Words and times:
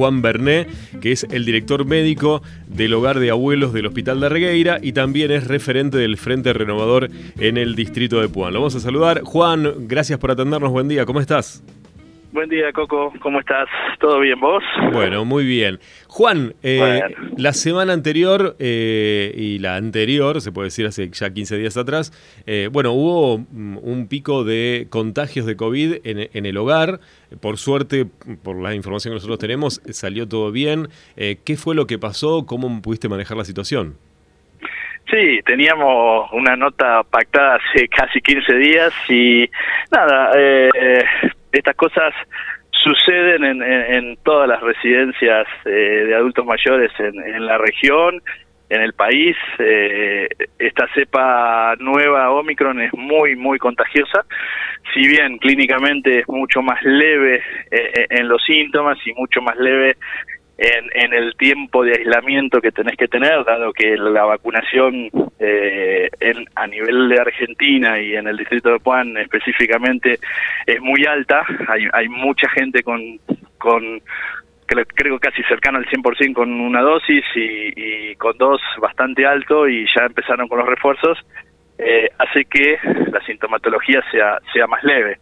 Juan 0.00 0.22
Berné, 0.22 0.66
que 1.02 1.12
es 1.12 1.26
el 1.30 1.44
director 1.44 1.84
médico 1.84 2.42
del 2.68 2.94
Hogar 2.94 3.18
de 3.18 3.28
Abuelos 3.28 3.74
del 3.74 3.84
Hospital 3.84 4.18
de 4.20 4.30
Regueira 4.30 4.78
y 4.80 4.92
también 4.92 5.30
es 5.30 5.46
referente 5.46 5.98
del 5.98 6.16
Frente 6.16 6.54
Renovador 6.54 7.10
en 7.38 7.58
el 7.58 7.74
distrito 7.74 8.18
de 8.18 8.30
Puan. 8.30 8.54
Lo 8.54 8.60
vamos 8.60 8.74
a 8.76 8.80
saludar. 8.80 9.20
Juan, 9.24 9.86
gracias 9.88 10.18
por 10.18 10.30
atendernos. 10.30 10.70
Buen 10.70 10.88
día, 10.88 11.04
¿cómo 11.04 11.20
estás? 11.20 11.62
Buen 12.32 12.48
día, 12.48 12.72
Coco. 12.72 13.12
¿Cómo 13.20 13.40
estás? 13.40 13.68
¿Todo 13.98 14.20
bien 14.20 14.38
vos? 14.38 14.62
Bueno, 14.92 15.24
muy 15.24 15.44
bien. 15.44 15.80
Juan, 16.06 16.54
eh, 16.62 17.00
la 17.36 17.52
semana 17.52 17.92
anterior 17.92 18.54
eh, 18.60 19.34
y 19.36 19.58
la 19.58 19.74
anterior, 19.74 20.40
se 20.40 20.52
puede 20.52 20.66
decir 20.66 20.86
hace 20.86 21.10
ya 21.10 21.30
15 21.30 21.58
días 21.58 21.76
atrás, 21.76 22.12
eh, 22.46 22.68
bueno, 22.70 22.92
hubo 22.92 23.38
mm, 23.38 23.78
un 23.82 24.06
pico 24.06 24.44
de 24.44 24.86
contagios 24.90 25.44
de 25.44 25.56
COVID 25.56 25.96
en, 26.04 26.46
el 26.46 26.56
hogar. 26.56 27.00
Por 27.40 27.58
suerte, 27.58 28.06
por 28.44 28.62
la 28.62 28.76
información 28.76 29.10
que 29.10 29.16
nosotros 29.16 29.40
tenemos, 29.40 29.82
salió 29.90 30.28
todo 30.28 30.52
bien. 30.52 30.88
¿Qué 31.16 31.56
fue 31.56 31.74
lo 31.74 31.88
que 31.88 31.98
pasó? 31.98 32.46
¿Cómo 32.46 32.80
pudiste 32.80 33.08
manejar 33.08 33.36
la 33.36 33.44
situación? 33.44 33.96
Sí, 35.10 35.40
teníamos 35.44 36.30
una 36.32 36.56
nota 36.56 37.02
pactada 37.02 37.56
hace 37.56 37.88
casi 37.88 38.20
15 38.20 38.54
días 38.54 38.92
y 39.08 39.50
nada, 39.90 40.30
eh, 40.36 41.04
estas 41.52 41.74
cosas 41.74 42.14
suceden 42.82 43.44
en, 43.44 43.62
en, 43.62 44.16
todas 44.22 44.48
las 44.48 44.60
residencias 44.60 45.46
eh, 45.64 46.04
de 46.06 46.14
adultos 46.14 46.46
mayores 46.46 46.90
en, 46.98 47.46
la 47.46 47.58
región, 47.58 48.22
en 48.68 48.82
el 48.82 48.92
país. 48.94 49.36
Eh, 49.58 50.28
esta 50.58 50.86
cepa 50.94 51.74
nueva 51.78 52.30
Omicron 52.30 52.80
es 52.80 52.92
muy, 52.94 53.36
muy 53.36 53.58
contagiosa. 53.58 54.24
Si 54.94 55.06
bien 55.06 55.38
clínicamente 55.38 56.20
es 56.20 56.28
mucho 56.28 56.62
más 56.62 56.82
leve 56.82 57.42
eh, 57.70 58.06
en 58.10 58.28
los 58.28 58.42
síntomas 58.44 58.98
y 59.04 59.12
mucho 59.12 59.42
más 59.42 59.56
leve 59.56 59.96
en, 60.60 60.90
en, 60.92 61.14
el 61.14 61.34
tiempo 61.36 61.82
de 61.82 61.92
aislamiento 61.92 62.60
que 62.60 62.70
tenés 62.70 62.94
que 62.98 63.08
tener, 63.08 63.44
dado 63.44 63.72
que 63.72 63.96
la 63.96 64.24
vacunación 64.24 65.08
eh, 65.38 66.10
en, 66.20 66.44
a 66.54 66.66
nivel 66.66 67.08
de 67.08 67.18
Argentina 67.18 67.98
y 67.98 68.14
en 68.14 68.28
el 68.28 68.36
distrito 68.36 68.68
de 68.68 68.78
Puan 68.78 69.16
específicamente 69.16 70.18
es 70.66 70.80
muy 70.82 71.06
alta, 71.06 71.46
hay, 71.66 71.86
hay 71.94 72.08
mucha 72.10 72.46
gente 72.50 72.82
con, 72.82 73.00
con 73.56 74.02
creo 74.66 75.18
casi 75.18 75.42
cercano 75.44 75.78
al 75.78 75.86
100% 75.86 76.34
con 76.34 76.52
una 76.52 76.82
dosis 76.82 77.24
y, 77.34 78.10
y, 78.10 78.16
con 78.16 78.36
dos 78.36 78.60
bastante 78.80 79.24
alto 79.26 79.66
y 79.66 79.86
ya 79.96 80.04
empezaron 80.04 80.46
con 80.46 80.58
los 80.58 80.68
refuerzos, 80.68 81.18
eh, 81.78 82.10
hace 82.18 82.44
que 82.44 82.78
la 83.10 83.24
sintomatología 83.24 84.02
sea, 84.12 84.38
sea 84.52 84.66
más 84.66 84.84
leve. 84.84 85.18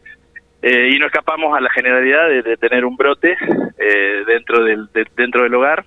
Eh, 0.61 0.91
y 0.93 0.99
no 0.99 1.07
escapamos 1.07 1.57
a 1.57 1.61
la 1.61 1.71
generalidad 1.71 2.29
de, 2.29 2.57
tener 2.57 2.85
un 2.85 2.97
brote 2.97 3.37
eh, 3.79 4.25
dentro 4.27 4.65
del 4.65 4.89
dentro 5.17 5.45
del 5.45 5.55
hogar 5.55 5.85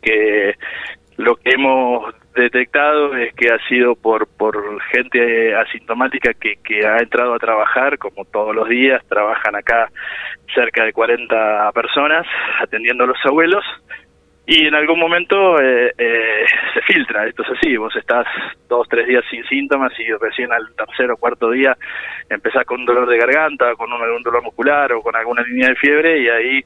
que 0.00 0.54
lo 1.18 1.36
que 1.36 1.50
hemos 1.50 2.14
detectado 2.34 3.14
es 3.16 3.34
que 3.34 3.50
ha 3.50 3.58
sido 3.68 3.94
por 3.94 4.26
por 4.26 4.80
gente 4.84 5.54
asintomática 5.54 6.32
que, 6.32 6.56
que 6.64 6.86
ha 6.86 6.98
entrado 6.98 7.34
a 7.34 7.38
trabajar 7.38 7.98
como 7.98 8.24
todos 8.24 8.54
los 8.54 8.66
días 8.66 9.04
trabajan 9.08 9.56
acá 9.56 9.90
cerca 10.54 10.84
de 10.84 10.94
40 10.94 11.70
personas 11.72 12.26
atendiendo 12.62 13.04
a 13.04 13.08
los 13.08 13.18
abuelos 13.26 13.64
y 14.46 14.66
en 14.66 14.74
algún 14.74 14.98
momento 14.98 15.58
eh, 15.58 15.94
eh, 15.96 16.44
se 16.74 16.82
filtra, 16.82 17.26
esto 17.26 17.42
es 17.42 17.50
así, 17.58 17.76
vos 17.78 17.94
estás 17.96 18.26
dos, 18.68 18.86
tres 18.88 19.06
días 19.06 19.24
sin 19.30 19.42
síntomas 19.46 19.92
y 19.98 20.12
recién 20.12 20.52
al 20.52 20.74
tercer 20.76 21.10
o 21.10 21.16
cuarto 21.16 21.50
día 21.50 21.76
empezás 22.28 22.64
con 22.66 22.80
un 22.80 22.86
dolor 22.86 23.08
de 23.08 23.16
garganta, 23.16 23.74
con 23.74 23.90
un, 23.90 24.02
algún 24.02 24.22
dolor 24.22 24.42
muscular 24.42 24.92
o 24.92 25.00
con 25.00 25.16
alguna 25.16 25.42
línea 25.42 25.68
de 25.68 25.76
fiebre 25.76 26.20
y 26.20 26.28
ahí 26.28 26.64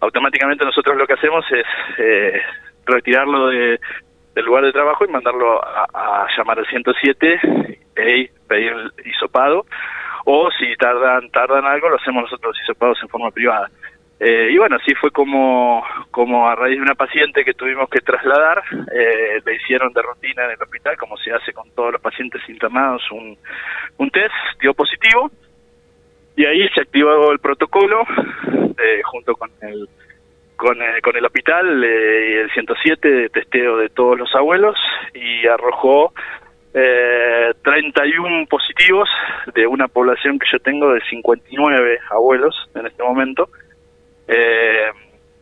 automáticamente 0.00 0.66
nosotros 0.66 0.96
lo 0.96 1.06
que 1.06 1.14
hacemos 1.14 1.44
es 1.52 1.66
eh, 1.98 2.42
retirarlo 2.84 3.48
de, 3.48 3.80
del 4.34 4.44
lugar 4.44 4.64
de 4.64 4.72
trabajo 4.72 5.06
y 5.06 5.08
mandarlo 5.08 5.58
a, 5.64 6.26
llamar 6.36 6.58
al 6.58 6.66
107 6.66 7.40
y 7.96 8.28
pedir 8.46 8.72
el 8.72 8.92
hisopado 9.06 9.64
o 10.26 10.50
si 10.50 10.76
tardan 10.76 11.30
tardan 11.30 11.64
algo 11.64 11.88
lo 11.88 11.96
hacemos 11.96 12.24
nosotros 12.24 12.54
los 12.54 12.62
hisopados 12.62 12.98
en 13.02 13.08
forma 13.08 13.30
privada. 13.30 13.70
Eh, 14.18 14.48
y 14.50 14.56
bueno, 14.56 14.76
así 14.76 14.94
fue 14.94 15.10
como, 15.10 15.84
como 16.10 16.48
a 16.48 16.54
raíz 16.54 16.76
de 16.76 16.82
una 16.82 16.94
paciente 16.94 17.44
que 17.44 17.52
tuvimos 17.52 17.88
que 17.90 18.00
trasladar, 18.00 18.62
eh, 18.94 19.42
le 19.44 19.54
hicieron 19.56 19.92
de 19.92 20.00
rutina 20.00 20.44
en 20.46 20.52
el 20.52 20.62
hospital, 20.62 20.96
como 20.96 21.18
se 21.18 21.32
hace 21.32 21.52
con 21.52 21.70
todos 21.72 21.92
los 21.92 22.00
pacientes 22.00 22.40
internados, 22.48 23.02
un, 23.10 23.36
un 23.98 24.10
test, 24.10 24.32
dio 24.60 24.72
positivo, 24.72 25.30
y 26.34 26.46
ahí 26.46 26.66
se 26.74 26.80
activó 26.80 27.30
el 27.30 27.40
protocolo 27.40 28.04
eh, 28.78 29.02
junto 29.04 29.34
con 29.34 29.50
el 29.62 29.88
con, 30.56 30.80
el, 30.80 31.02
con 31.02 31.14
el 31.14 31.24
hospital 31.26 31.84
y 31.84 32.34
el 32.38 32.50
107 32.50 33.08
de 33.08 33.28
testeo 33.28 33.76
de 33.76 33.90
todos 33.90 34.18
los 34.18 34.34
abuelos 34.34 34.74
y 35.12 35.46
arrojó 35.46 36.14
eh, 36.72 37.52
31 37.62 38.46
positivos 38.46 39.08
de 39.54 39.66
una 39.66 39.86
población 39.88 40.38
que 40.38 40.46
yo 40.50 40.58
tengo 40.60 40.94
de 40.94 41.00
59 41.10 41.98
abuelos 42.10 42.54
en 42.74 42.86
este 42.86 43.02
momento 43.02 43.50
eh, 44.28 44.90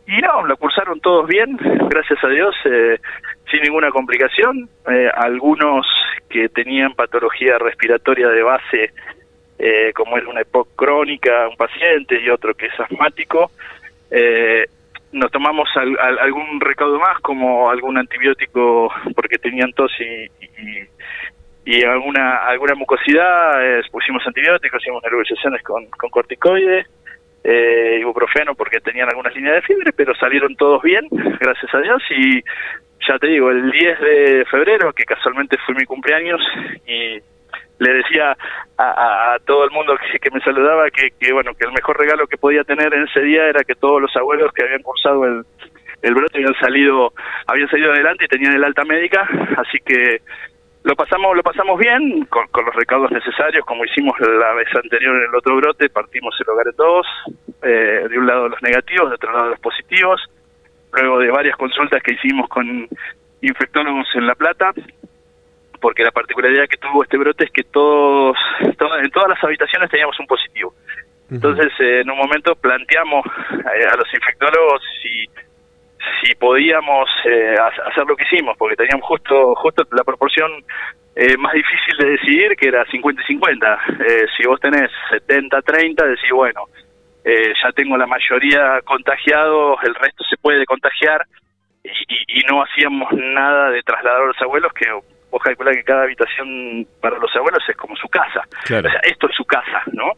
y 0.07 0.21
no, 0.21 0.45
lo 0.45 0.55
cursaron 0.57 0.99
todos 0.99 1.27
bien, 1.27 1.57
gracias 1.89 2.23
a 2.23 2.27
Dios, 2.27 2.55
eh, 2.65 2.99
sin 3.49 3.61
ninguna 3.61 3.89
complicación. 3.89 4.69
Eh, 4.87 5.09
algunos 5.15 5.87
que 6.29 6.47
tenían 6.49 6.93
patología 6.93 7.57
respiratoria 7.57 8.29
de 8.29 8.43
base, 8.43 8.93
eh, 9.57 9.91
como 9.95 10.17
es 10.17 10.25
una 10.25 10.41
EPOC 10.41 10.75
crónica, 10.75 11.47
un 11.47 11.55
paciente, 11.55 12.21
y 12.21 12.29
otro 12.29 12.53
que 12.53 12.67
es 12.67 12.79
asmático, 12.79 13.51
nos 15.11 15.31
tomamos 15.31 15.69
algún 15.75 16.59
recaudo 16.59 16.99
más, 16.99 17.19
como 17.21 17.69
algún 17.69 17.97
antibiótico 17.97 18.93
porque 19.15 19.37
tenían 19.37 19.71
tos 19.73 19.91
y, 19.99 20.29
y, 21.65 21.83
alguna 21.83 22.37
alguna 22.45 22.75
mucosidad, 22.75 23.59
pusimos 23.91 24.25
antibióticos, 24.27 24.81
hicimos 24.81 25.03
nebulizaciones 25.03 25.63
con, 25.63 25.85
con 25.87 26.09
corticoides 26.09 26.87
eh, 27.47 27.97
ibuprofeno 27.99 28.55
porque 28.55 28.81
tenían 28.81 29.07
algunas 29.07 29.35
líneas 29.35 29.55
de 29.55 29.61
fiebre, 29.61 29.93
pero 29.93 30.15
salieron 30.15 30.55
todos 30.55 30.81
bien, 30.81 31.07
gracias 31.39 31.73
a 31.73 31.79
Dios, 31.79 32.01
y 32.09 32.41
ya 33.07 33.19
te 33.19 33.27
digo, 33.27 33.51
el 33.51 33.69
10 33.69 33.99
de 33.99 34.45
febrero, 34.49 34.91
que 34.93 35.05
casualmente 35.05 35.57
fue 35.63 35.75
mi 35.75 35.85
cumpleaños, 35.85 36.41
y 36.87 37.19
le 37.77 37.93
decía 37.93 38.35
a, 38.77 39.37
todo 39.45 39.65
el 39.65 39.71
mundo 39.71 39.95
que, 40.21 40.31
me 40.31 40.39
saludaba 40.41 40.89
que, 40.89 41.11
que, 41.19 41.33
bueno 41.33 41.53
que 41.53 41.65
el 41.65 41.73
mejor 41.73 41.99
regalo 41.99 42.25
que 42.25 42.37
podía 42.37 42.63
tener 42.63 42.93
en 42.93 43.03
ese 43.03 43.21
día 43.21 43.47
era 43.47 43.63
que 43.63 43.75
todos 43.75 44.01
los 44.01 44.15
abuelos 44.15 44.51
que 44.53 44.63
habían 44.63 44.81
cursado 44.81 45.25
el, 45.25 45.43
el 46.01 46.13
brote 46.13 46.37
habían 46.37 46.55
salido 46.59 47.13
habían 47.47 47.69
salido 47.69 47.91
adelante 47.91 48.25
y 48.25 48.27
tenían 48.27 48.53
el 48.53 48.63
alta 48.63 48.85
médica. 48.85 49.27
Así 49.57 49.79
que 49.85 50.21
lo 50.85 50.95
pasamos 50.95 51.35
lo 51.35 51.41
pasamos 51.41 51.79
bien 51.79 52.25
con, 52.25 52.45
los 52.65 52.75
recaudos 52.75 53.11
necesarios 53.11 53.65
como 53.65 53.83
hicimos 53.85 54.13
la 54.19 54.53
vez 54.53 54.67
anterior 54.75 55.15
en 55.15 55.29
el 55.29 55.35
otro 55.35 55.55
brote 55.55 55.89
partimos 55.89 56.35
el 56.39 56.49
hogar 56.49 56.67
en 56.67 56.75
dos 56.75 57.07
eh, 57.63 58.07
de 58.07 58.19
un 58.19 58.27
lado 58.27 58.47
los 58.47 58.61
negativos 58.61 59.09
de 59.09 59.15
otro 59.15 59.33
lado 59.33 59.49
los 59.49 59.59
positivos 59.59 60.21
luego 60.93 61.19
de 61.19 61.31
varias 61.31 61.57
consultas 61.57 62.01
que 62.03 62.13
hicimos 62.13 62.47
con 62.49 62.87
infectólogos 63.41 64.07
en 64.13 64.27
La 64.27 64.35
Plata 64.35 64.73
porque 65.81 66.03
la 66.03 66.11
particularidad 66.11 66.67
que 66.67 66.77
tuvo 66.77 67.03
este 67.03 67.17
brote 67.17 67.45
es 67.45 67.51
que 67.51 67.63
todos, 67.63 68.37
en 68.59 69.11
todas 69.11 69.29
las 69.29 69.43
habitaciones 69.43 69.91
teníamos 69.91 70.19
un 70.19 70.25
positivo. 70.25 70.73
Entonces 71.29 71.71
eh, 71.79 72.01
en 72.01 72.09
un 72.09 72.17
momento 72.17 72.55
planteamos 72.55 73.25
eh, 73.51 73.85
a 73.91 73.95
los 73.95 74.11
infectólogos 74.13 74.81
si 75.01 75.29
si 76.21 76.35
podíamos 76.35 77.09
eh, 77.25 77.55
hacer 77.59 78.05
lo 78.05 78.15
que 78.15 78.23
hicimos, 78.23 78.57
porque 78.57 78.75
teníamos 78.75 79.05
justo 79.05 79.55
justo 79.55 79.83
la 79.91 80.03
proporción 80.03 80.51
eh, 81.15 81.37
más 81.37 81.53
difícil 81.53 81.97
de 81.97 82.09
decidir, 82.11 82.55
que 82.55 82.67
era 82.67 82.85
50 82.85 83.21
y 83.21 83.25
50. 83.25 83.79
Eh, 83.99 84.25
si 84.35 84.47
vos 84.47 84.59
tenés 84.59 84.89
70-30, 85.11 85.95
decís, 85.95 86.31
bueno, 86.33 86.65
ya 87.25 87.71
tengo 87.71 87.97
la 87.97 88.05
mayoría 88.05 88.81
contagiados, 88.83 89.79
el 89.83 89.95
resto 89.95 90.23
se 90.29 90.37
puede 90.37 90.65
contagiar, 90.65 91.25
y, 91.83 92.43
no 92.47 92.61
hacíamos 92.61 93.11
nada 93.13 93.71
de 93.71 93.81
trasladar 93.81 94.21
a 94.21 94.27
los 94.27 94.41
abuelos, 94.41 94.71
que 94.73 94.85
vos 95.31 95.41
calculás 95.41 95.75
que 95.75 95.83
cada 95.83 96.03
habitación 96.03 96.85
para 97.01 97.17
los 97.17 97.35
abuelos 97.35 97.63
es 97.67 97.75
como 97.75 97.95
su 97.95 98.07
casa. 98.09 98.41
O 98.63 98.67
sea, 98.67 98.99
esto 99.03 99.27
es 99.27 99.35
su 99.35 99.45
casa, 99.45 99.83
¿no? 99.93 100.11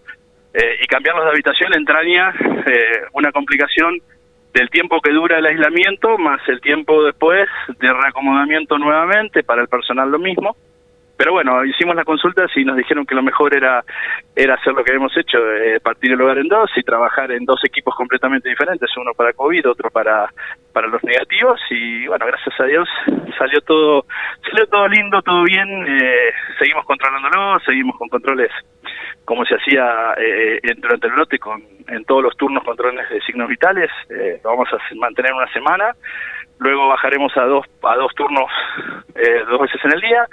y 0.81 0.88
cambiarlos 0.88 1.23
de 1.25 1.31
habitación 1.31 1.71
entraña 1.75 2.33
una 3.13 3.31
complicación 3.31 4.01
del 4.57 4.71
tiempo 4.71 5.00
que 5.01 5.12
dura 5.12 5.38
el 5.38 5.45
aislamiento 5.45 6.18
más 6.18 6.42
el 6.48 6.59
tiempo 6.62 7.04
después 7.04 7.48
de 7.80 7.94
reacomodamiento 7.94 8.80
nuevamente 8.80 9.44
para 9.44 9.62
el 9.62 9.68
personal 9.68 10.09
lo 10.09 10.18
mismo. 10.18 10.56
Pero 11.15 11.33
bueno 11.33 11.63
hicimos 11.63 11.95
las 11.95 12.06
consultas 12.06 12.50
y 12.56 12.65
nos 12.65 12.75
dijeron 12.75 13.06
que 13.06 13.13
lo 13.13 13.21
mejor 13.21 13.56
era 13.56 13.83
era 14.36 14.56
hacer 14.56 14.74
lo 14.74 14.83
que 14.83 14.92
habíamos 14.92 15.15
hecho 15.15 15.38
eh, 15.38 15.80
partir 15.80 16.12
el 16.12 16.21
hogar 16.21 16.39
en 16.39 16.48
dos 16.48 16.71
y 16.75 16.81
trabajar 16.81 17.31
en 17.31 17.45
dos 17.45 17.59
equipos 17.65 17.94
completamente 17.95 18.50
diferentes 18.50 18.89
uno 18.98 19.12
para 19.15 19.33
covid 19.33 19.69
otro 19.69 19.92
para 19.92 20.27
para 20.74 20.88
los 20.88 21.04
negativos. 21.04 21.59
Y 21.69 22.07
bueno 22.07 22.25
gracias 22.25 22.59
a 22.59 22.63
Dios 22.65 22.89
salió 23.38 23.62
todo 23.62 24.06
salió 24.50 24.65
todo 24.68 24.88
lindo 24.88 25.21
todo 25.21 25.44
bien 25.44 25.69
eh, 25.88 26.31
seguimos 26.57 26.83
controlándolo 26.86 27.59
seguimos 27.59 27.95
con 27.98 28.09
controles 28.09 28.51
como 29.27 29.44
se 29.44 29.56
hacía 29.56 30.15
eh, 30.18 30.62
durante 30.77 31.07
el 31.07 31.13
brote 31.13 31.38
con, 31.38 31.62
en 31.89 32.06
todos 32.06 32.24
los 32.24 32.38
turnos 32.38 32.63
controles 32.63 33.09
de 33.09 33.19
signos 33.24 33.50
vitales, 33.50 33.91
eh, 34.09 34.39
lo 34.41 34.51
vamos 34.51 34.69
a 34.71 34.95
mantener 34.95 35.33
una 35.33 35.51
semana, 35.51 35.94
luego 36.59 36.88
bajaremos 36.88 37.35
a 37.35 37.44
dos, 37.44 37.65
a 37.83 37.95
dos 37.97 38.15
turnos 38.15 38.50
eh, 39.15 39.44
dos 39.50 39.59
veces 39.59 39.83
en 39.83 39.91
el 39.91 40.00
día, 40.00 40.25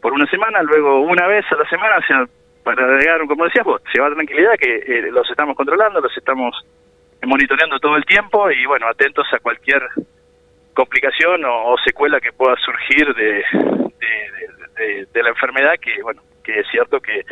por 0.00 0.12
una 0.12 0.24
semana, 0.30 0.62
luego 0.62 1.00
una 1.00 1.26
vez 1.26 1.44
a 1.50 1.56
la 1.56 1.68
semana, 1.68 1.96
o 1.98 2.02
sea, 2.06 2.24
para 2.62 2.84
agregar, 2.84 3.26
como 3.26 3.42
decías 3.42 3.64
vos, 3.64 3.82
llevar 3.92 4.14
tranquilidad 4.14 4.52
que 4.52 4.76
eh, 4.86 5.10
los 5.10 5.28
estamos 5.28 5.56
controlando, 5.56 6.00
los 6.00 6.16
estamos 6.16 6.54
monitoreando 7.26 7.80
todo 7.80 7.96
el 7.96 8.04
tiempo 8.04 8.52
y 8.52 8.64
bueno, 8.66 8.86
atentos 8.86 9.26
a 9.32 9.40
cualquier 9.40 9.82
complicación 10.74 11.44
o, 11.44 11.74
secuela 11.84 12.20
que 12.20 12.30
pueda 12.30 12.54
surgir 12.64 13.12
de, 13.16 13.42
de, 15.12 15.22
la 15.24 15.30
enfermedad, 15.30 15.72
que 15.82 16.00
bueno, 16.04 16.22
que 16.44 16.60
es 16.60 16.66
cierto 16.70 17.00
que 17.00 17.24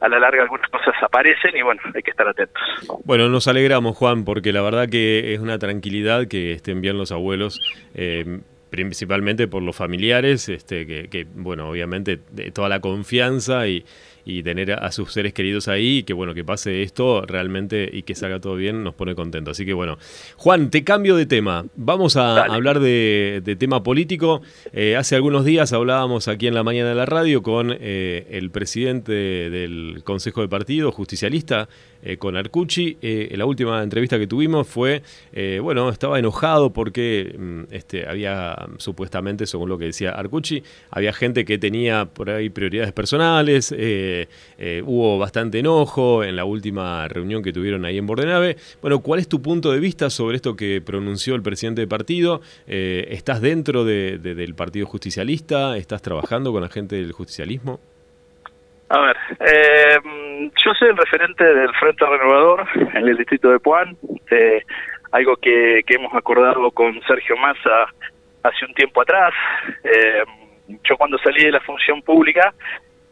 a 0.00 0.08
la 0.08 0.18
larga 0.18 0.42
algunas 0.42 0.68
cosas 0.70 0.94
aparecen 1.02 1.56
y 1.56 1.62
bueno, 1.62 1.80
hay 1.94 2.02
que 2.02 2.10
estar 2.10 2.28
atentos. 2.28 2.62
Bueno, 3.04 3.28
nos 3.28 3.48
alegramos 3.48 3.96
Juan, 3.96 4.24
porque 4.24 4.52
la 4.52 4.62
verdad 4.62 4.88
que 4.88 5.34
es 5.34 5.40
una 5.40 5.58
tranquilidad 5.58 6.26
que 6.26 6.52
estén 6.52 6.80
bien 6.80 6.98
los 6.98 7.12
abuelos. 7.12 7.60
Eh, 7.94 8.40
principalmente 8.68 9.48
por 9.48 9.62
los 9.62 9.76
familiares, 9.76 10.48
este, 10.48 10.86
que, 10.86 11.08
que 11.08 11.26
bueno, 11.34 11.70
obviamente 11.70 12.18
de 12.32 12.50
toda 12.50 12.68
la 12.68 12.80
confianza 12.80 13.68
y, 13.68 13.84
y 14.26 14.42
tener 14.42 14.72
a 14.72 14.90
sus 14.90 15.12
seres 15.12 15.32
queridos 15.32 15.68
ahí 15.68 15.98
y 15.98 16.02
que 16.02 16.12
bueno, 16.12 16.34
que 16.34 16.44
pase 16.44 16.82
esto 16.82 17.24
realmente 17.24 17.88
y 17.90 18.02
que 18.02 18.14
salga 18.14 18.40
todo 18.40 18.56
bien 18.56 18.82
nos 18.82 18.94
pone 18.94 19.14
contento. 19.14 19.52
Así 19.52 19.64
que 19.64 19.72
bueno, 19.72 19.98
Juan, 20.36 20.68
te 20.70 20.84
cambio 20.84 21.16
de 21.16 21.26
tema. 21.26 21.64
Vamos 21.76 22.16
a 22.16 22.44
hablar 22.44 22.80
de, 22.80 23.56
tema 23.58 23.82
político. 23.82 24.42
Eh, 24.72 24.96
hace 24.96 25.14
algunos 25.14 25.44
días 25.44 25.72
hablábamos 25.72 26.26
aquí 26.26 26.48
en 26.48 26.54
la 26.54 26.64
mañana 26.64 26.90
de 26.90 26.94
la 26.96 27.06
radio 27.06 27.42
con 27.42 27.74
eh, 27.78 28.26
el 28.30 28.50
presidente 28.50 29.12
del 29.12 30.02
Consejo 30.02 30.40
de 30.40 30.48
Partido, 30.48 30.90
justicialista, 30.90 31.68
eh, 32.02 32.16
con 32.16 32.36
Arcucci. 32.36 32.98
la 33.30 33.46
última 33.46 33.82
entrevista 33.82 34.18
que 34.18 34.26
tuvimos 34.26 34.66
fue, 34.66 35.02
bueno, 35.62 35.88
estaba 35.88 36.18
enojado 36.18 36.72
porque 36.72 37.34
mm, 37.38 37.72
este, 37.72 38.08
había 38.08 38.56
supuestamente, 38.78 39.46
según 39.46 39.68
lo 39.68 39.78
que 39.78 39.86
decía 39.86 40.10
Arcucci, 40.10 40.64
había 40.90 41.12
gente 41.12 41.44
que 41.44 41.58
tenía 41.58 42.06
por 42.06 42.30
ahí 42.30 42.50
prioridades 42.50 42.92
personales. 42.92 43.72
Eh, 43.76 44.15
hubo 44.84 45.18
bastante 45.18 45.58
enojo 45.58 46.24
en 46.24 46.36
la 46.36 46.44
última 46.44 47.08
reunión 47.08 47.42
que 47.42 47.52
tuvieron 47.52 47.84
ahí 47.84 47.98
en 47.98 48.06
Bordenave. 48.06 48.56
Bueno, 48.80 49.00
¿cuál 49.00 49.20
es 49.20 49.28
tu 49.28 49.42
punto 49.42 49.72
de 49.72 49.80
vista 49.80 50.10
sobre 50.10 50.36
esto 50.36 50.56
que 50.56 50.80
pronunció 50.80 51.34
el 51.34 51.42
presidente 51.42 51.80
del 51.80 51.88
partido? 51.88 52.40
Eh, 52.66 53.08
¿Estás 53.10 53.40
dentro 53.40 53.84
del 53.84 54.54
Partido 54.54 54.86
Justicialista? 54.86 55.76
¿Estás 55.76 56.02
trabajando 56.02 56.52
con 56.52 56.62
la 56.62 56.68
gente 56.68 56.96
del 56.96 57.12
justicialismo? 57.12 57.80
A 58.88 59.00
ver, 59.00 59.16
eh, 59.40 59.98
yo 60.64 60.72
soy 60.78 60.88
el 60.88 60.96
referente 60.96 61.42
del 61.42 61.74
Frente 61.74 62.06
Renovador 62.06 62.66
en 62.94 63.08
el 63.08 63.16
distrito 63.16 63.50
de 63.50 63.58
Puan, 63.58 63.96
algo 65.10 65.36
que, 65.36 65.82
hemos 65.88 66.14
acordado 66.14 66.70
con 66.70 67.00
Sergio 67.02 67.36
Massa 67.36 67.86
hace 68.42 68.64
un 68.64 68.74
tiempo 68.74 69.02
atrás. 69.02 69.32
yo 70.84 70.96
cuando 70.96 71.18
salí 71.18 71.44
de 71.44 71.52
la 71.52 71.60
función 71.60 72.02
pública 72.02 72.54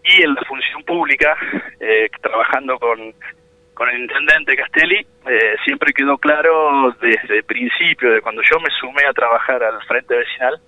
y 0.04 0.22
en 0.22 0.34
la 0.34 0.42
función 0.42 0.82
pública, 0.84 1.36
eh, 1.80 2.08
trabajando 2.20 2.78
con, 2.78 3.14
con 3.72 3.88
el 3.88 4.02
intendente 4.02 4.56
Castelli, 4.56 5.06
eh, 5.26 5.56
siempre 5.64 5.92
quedó 5.92 6.18
claro 6.18 6.94
desde 7.00 7.38
el 7.38 7.44
principio, 7.44 8.12
de 8.12 8.20
cuando 8.20 8.42
yo 8.42 8.60
me 8.60 8.70
sumé 8.78 9.06
a 9.06 9.12
trabajar 9.14 9.62
al 9.62 9.82
frente 9.84 10.14
vecinal, 10.14 10.60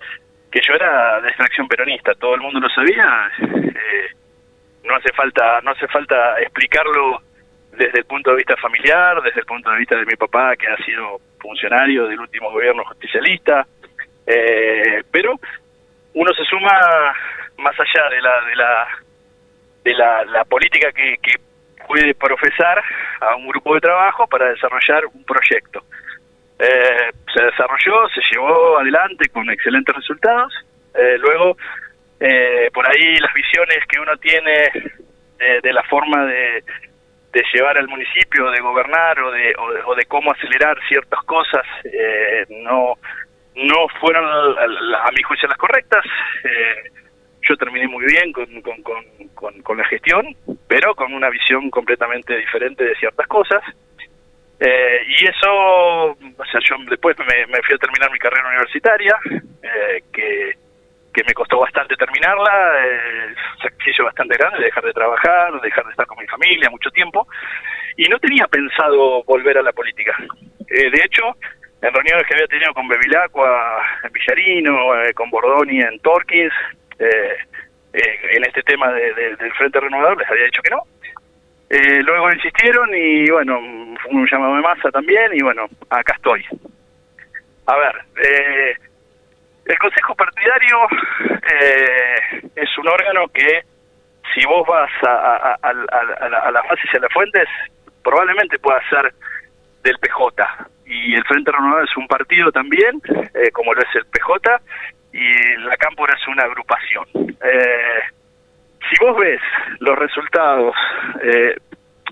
que 0.51 0.59
yo 0.67 0.73
era 0.73 1.21
de 1.21 1.27
extracción 1.27 1.67
peronista, 1.67 2.15
todo 2.15 2.33
el 2.33 2.41
mundo 2.41 2.59
lo 2.59 2.69
sabía, 2.69 3.31
eh, 3.39 4.09
no 4.83 4.95
hace 4.95 5.13
falta, 5.13 5.61
no 5.61 5.71
hace 5.71 5.87
falta 5.87 6.39
explicarlo 6.41 7.21
desde 7.73 7.99
el 7.99 8.05
punto 8.05 8.31
de 8.31 8.37
vista 8.37 8.55
familiar, 8.57 9.21
desde 9.21 9.41
el 9.41 9.45
punto 9.45 9.69
de 9.69 9.77
vista 9.77 9.95
de 9.97 10.05
mi 10.05 10.15
papá, 10.15 10.55
que 10.55 10.67
ha 10.67 10.77
sido 10.77 11.19
funcionario 11.39 12.07
del 12.07 12.19
último 12.19 12.49
gobierno 12.51 12.83
justicialista, 12.85 13.67
pero 15.11 15.39
uno 16.13 16.33
se 16.33 16.43
suma 16.45 17.13
más 17.57 17.75
allá 17.79 18.09
de 18.09 18.21
la, 18.21 18.41
de 18.41 18.55
la 18.55 18.87
de 19.87 19.93
la, 19.93 20.43
política 20.45 20.91
que, 20.91 21.17
puede 21.87 22.13
profesar 22.15 22.83
a 23.21 23.37
un 23.37 23.47
grupo 23.47 23.73
de 23.73 23.79
trabajo 23.79 24.27
para 24.27 24.49
desarrollar 24.49 25.05
un 25.05 25.23
proyecto. 25.23 25.85
Eh, 26.59 27.11
se 27.33 27.43
desarrolló, 27.45 28.09
se 28.09 28.19
llevó 28.29 28.77
adelante 28.77 29.29
con 29.29 29.49
excelentes 29.49 29.95
resultados. 29.95 30.53
Eh, 30.93 31.17
luego, 31.17 31.55
eh, 32.19 32.69
por 32.73 32.85
ahí 32.89 33.15
las 33.19 33.33
visiones 33.33 33.77
que 33.87 34.01
uno 34.01 34.17
tiene 34.17 34.69
de, 35.37 35.71
la 35.71 35.83
forma 35.83 36.25
de, 36.25 36.61
llevar 37.53 37.77
al 37.77 37.87
municipio, 37.87 38.51
de 38.51 38.59
gobernar 38.59 39.21
o 39.21 39.31
de, 39.31 39.53
o 39.85 39.95
de, 39.95 40.05
cómo 40.07 40.33
acelerar 40.33 40.77
ciertas 40.89 41.23
cosas, 41.23 41.63
no, 42.49 42.95
no 43.55 43.87
fueron 44.01 44.25
a, 44.25 45.07
a, 45.07 45.11
mi 45.11 45.23
juicio 45.23 45.47
las 45.47 45.57
correctas. 45.57 46.03
Yo 47.47 47.57
terminé 47.57 47.87
muy 47.87 48.05
bien 48.05 48.31
con, 48.31 48.61
con, 48.61 48.81
con 48.83 49.03
con, 49.63 49.77
la 49.77 49.85
gestión, 49.85 50.35
pero 50.67 50.95
con 50.95 51.13
una 51.13 51.29
visión 51.29 51.69
completamente 51.69 52.35
diferente 52.35 52.83
de 52.83 52.95
ciertas 52.95 53.27
cosas. 53.27 53.61
Eh, 54.59 55.01
y 55.07 55.25
eso, 55.25 55.51
o 55.51 56.45
sea, 56.51 56.59
yo 56.67 56.75
después 56.89 57.15
me, 57.19 57.61
fui 57.61 57.75
a 57.75 57.77
terminar 57.77 58.11
mi 58.11 58.17
carrera 58.17 58.49
universitaria, 58.49 59.17
eh, 59.61 60.03
que, 60.11 60.53
que 61.13 61.23
me 61.25 61.33
costó 61.33 61.59
bastante 61.59 61.95
terminarla, 61.95 62.85
eh, 62.85 63.35
sacrificio 63.61 64.05
bastante 64.05 64.35
grande, 64.35 64.63
dejar 64.63 64.83
de 64.83 64.93
trabajar, 64.93 65.61
dejar 65.61 65.85
de 65.85 65.91
estar 65.91 66.07
con 66.07 66.17
mi 66.17 66.27
familia 66.27 66.69
mucho 66.71 66.89
tiempo, 66.89 67.27
y 67.95 68.05
no 68.05 68.17
tenía 68.19 68.47
pensado 68.47 69.23
volver 69.23 69.59
a 69.59 69.61
la 69.61 69.73
política. 69.73 70.17
Eh, 70.69 70.89
de 70.89 71.01
hecho, 71.05 71.35
en 71.81 71.93
reuniones 71.93 72.25
que 72.25 72.33
había 72.33 72.47
tenido 72.47 72.73
con 72.73 72.87
Bevilacqua 72.87 73.83
en 74.03 74.11
Villarino, 74.11 74.75
con 75.13 75.29
Bordoni 75.29 75.81
en 75.81 75.93
eh, 75.93 75.99
eh, 76.33 76.49
en 76.99 78.43
este 78.43 78.61
tema 78.63 78.91
del 78.91 79.53
Frente 79.53 79.79
Renovador, 79.79 80.17
les 80.17 80.29
había 80.29 80.45
dicho 80.45 80.61
que 80.61 80.71
no. 80.71 80.83
Eh, 81.69 82.01
luego 82.01 82.31
insistieron 82.31 82.89
y 82.95 83.29
bueno, 83.29 83.59
fue 84.01 84.11
un 84.13 84.27
llamado 84.29 84.55
de 84.55 84.61
masa 84.61 84.89
también 84.89 85.31
y 85.33 85.41
bueno, 85.41 85.65
acá 85.89 86.13
estoy. 86.15 86.45
A 87.65 87.75
ver, 87.75 87.95
eh, 88.23 88.75
el 89.65 89.77
Consejo 89.77 90.15
Partidario 90.15 90.77
es 92.55 92.77
un 92.77 92.87
órgano 92.87 93.27
que 93.33 93.63
si 94.33 94.45
vos 94.45 94.65
vas 94.65 94.89
a, 95.03 95.57
a, 95.61 95.69
a, 95.69 96.51
las 96.51 96.63
bases 96.69 96.89
y 96.93 96.97
a 96.97 97.01
las 97.01 97.11
fuentes, 97.11 97.47
probablemente 98.01 98.59
pueda 98.59 98.79
ser 98.89 99.13
del 99.83 99.97
PJ. 99.99 100.69
Y 100.85 101.15
el 101.15 101.23
Frente 101.25 101.51
Renovador 101.51 101.83
es 101.83 101.97
un 101.97 102.07
partido 102.07 102.49
también, 102.51 103.01
como 103.51 103.73
lo 103.73 103.81
es 103.81 103.95
el 103.95 104.05
PJ, 104.05 104.61
y 105.17 105.57
la 105.63 105.75
Cámpora 105.77 106.15
es 106.15 106.27
una 106.27 106.43
agrupación. 106.43 107.05
Eh, 107.15 108.01
si 108.87 109.03
vos 109.03 109.17
ves 109.17 109.41
los 109.79 109.97
resultados, 109.97 110.75
eh, 111.23 111.55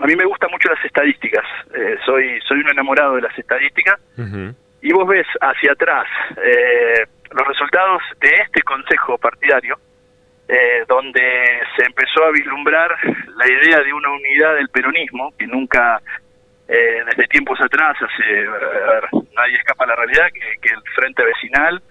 a 0.01 0.07
mí 0.07 0.15
me 0.15 0.25
gustan 0.25 0.49
mucho 0.51 0.69
las 0.69 0.83
estadísticas, 0.83 1.45
eh, 1.73 1.97
soy, 2.03 2.41
soy 2.47 2.59
un 2.59 2.69
enamorado 2.69 3.15
de 3.15 3.21
las 3.21 3.37
estadísticas, 3.37 3.99
y 4.81 4.91
vos 4.91 5.07
ves 5.07 5.27
hacia 5.39 5.71
atrás 5.71 6.07
los 7.31 7.47
resultados 7.47 8.01
de 8.19 8.29
este 8.43 8.61
consejo 8.61 9.17
partidario, 9.17 9.77
donde 10.87 11.59
se 11.75 11.85
empezó 11.85 12.23
a 12.23 12.31
vislumbrar 12.31 12.95
la 13.35 13.47
idea 13.47 13.79
de 13.81 13.93
una 13.93 14.11
unidad 14.11 14.55
del 14.55 14.69
peronismo, 14.69 15.33
que 15.37 15.47
nunca, 15.47 16.01
desde 16.67 17.27
tiempos 17.27 17.59
atrás, 17.61 17.97
hace, 17.99 18.45
nadie 19.35 19.57
escapa 19.57 19.85
a 19.85 19.87
la 19.87 19.95
realidad, 19.95 20.27
que, 20.33 20.59
que 20.61 20.73
el 20.73 20.81
Frente 20.95 21.23
Vecinal, 21.23 21.81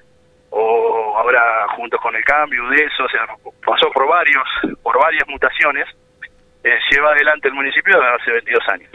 o 0.57 1.17
ahora 1.17 1.67
junto 1.77 1.99
con 1.99 2.15
el 2.15 2.25
cambio 2.25 2.69
de 2.69 2.85
eso, 2.85 3.05
o 3.05 3.09
sea, 3.09 3.27
pasó 3.67 3.91
por 3.91 4.07
varios, 4.07 4.47
por 4.83 4.97
varias 5.01 5.27
mutaciones, 5.27 5.87
eh, 6.63 6.79
lleva 6.91 7.11
adelante 7.11 7.49
el 7.49 7.55
municipio 7.55 7.99
desde 7.99 8.15
hace 8.15 8.31
22 8.31 8.69
años. 8.69 8.91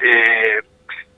Eh, 0.00 0.60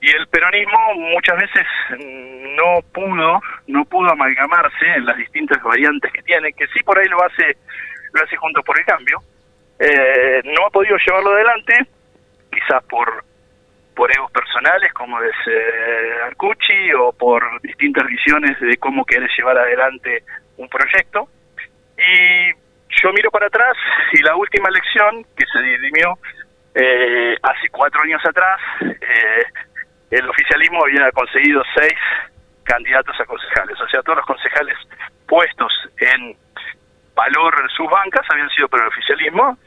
y 0.00 0.10
el 0.10 0.28
peronismo 0.28 0.94
muchas 0.94 1.36
veces 1.38 1.66
no 1.98 2.80
pudo, 2.92 3.40
no 3.66 3.84
pudo 3.86 4.10
amalgamarse 4.12 4.86
en 4.94 5.04
las 5.04 5.16
distintas 5.16 5.60
variantes 5.60 6.12
que 6.12 6.22
tiene, 6.22 6.52
que 6.52 6.68
sí 6.68 6.80
por 6.84 6.96
ahí 6.96 7.08
lo 7.08 7.18
hace, 7.24 7.56
lo 8.12 8.22
hace 8.22 8.36
junto 8.36 8.62
por 8.62 8.78
el 8.78 8.86
cambio, 8.86 9.18
eh, 9.80 10.40
no 10.44 10.66
ha 10.66 10.70
podido 10.70 10.96
llevarlo 11.04 11.32
adelante, 11.32 11.74
quizás 12.52 12.84
por 12.84 13.24
por 13.98 14.12
egos 14.12 14.30
personales 14.30 14.92
como 14.92 15.20
es 15.20 15.34
eh, 15.48 16.22
Arcucci 16.26 16.92
o 16.96 17.12
por 17.12 17.42
distintas 17.62 18.06
visiones 18.06 18.56
de 18.60 18.76
cómo 18.76 19.04
querés 19.04 19.28
llevar 19.36 19.58
adelante 19.58 20.22
un 20.56 20.68
proyecto. 20.68 21.28
Y 21.98 22.54
yo 23.02 23.12
miro 23.12 23.28
para 23.32 23.48
atrás 23.48 23.76
y 24.12 24.22
la 24.22 24.36
última 24.36 24.68
elección 24.68 25.24
que 25.36 25.44
se 25.52 25.58
dirimió 25.58 26.16
eh, 26.76 27.36
hace 27.42 27.68
cuatro 27.72 28.00
años 28.02 28.24
atrás, 28.24 28.60
eh, 28.82 29.42
el 30.12 30.28
oficialismo 30.28 30.84
había 30.84 31.10
conseguido 31.10 31.60
seis 31.74 31.98
candidatos 32.62 33.18
a 33.18 33.24
concejales, 33.24 33.80
o 33.80 33.88
sea, 33.88 34.00
todos 34.02 34.18
los 34.18 34.26
concejales 34.26 34.76
puestos 35.26 35.72
en 35.98 36.36
valor 37.16 37.52
sus 37.76 37.90
bancas 37.90 38.24
habían 38.30 38.48
sido 38.50 38.68
por 38.68 38.80
el 38.80 38.86
oficialismo 38.86 39.58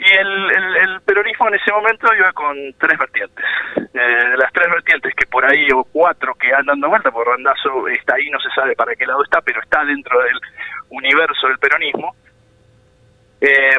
Y 0.00 0.16
el, 0.16 1.00
peronismo 1.04 1.48
en 1.48 1.54
ese 1.56 1.70
momento 1.72 2.08
iba 2.14 2.32
con 2.32 2.56
tres 2.78 2.98
vertientes. 2.98 3.44
Eh, 3.76 4.34
las 4.38 4.50
tres 4.50 4.70
vertientes 4.70 5.14
que 5.14 5.26
por 5.26 5.44
ahí, 5.44 5.68
o 5.74 5.84
cuatro 5.84 6.34
que 6.36 6.46
andan 6.48 6.80
dando 6.80 6.88
vuelta, 6.88 7.10
por 7.10 7.26
Randazo 7.26 7.86
está 7.88 8.14
ahí, 8.14 8.30
no 8.30 8.40
se 8.40 8.48
sabe 8.54 8.74
para 8.74 8.96
qué 8.96 9.04
lado 9.04 9.22
está, 9.22 9.42
pero 9.42 9.60
está 9.60 9.84
dentro 9.84 10.18
del 10.20 10.40
universo 10.88 11.48
del 11.48 11.58
peronismo. 11.58 12.16
Eh, 13.42 13.76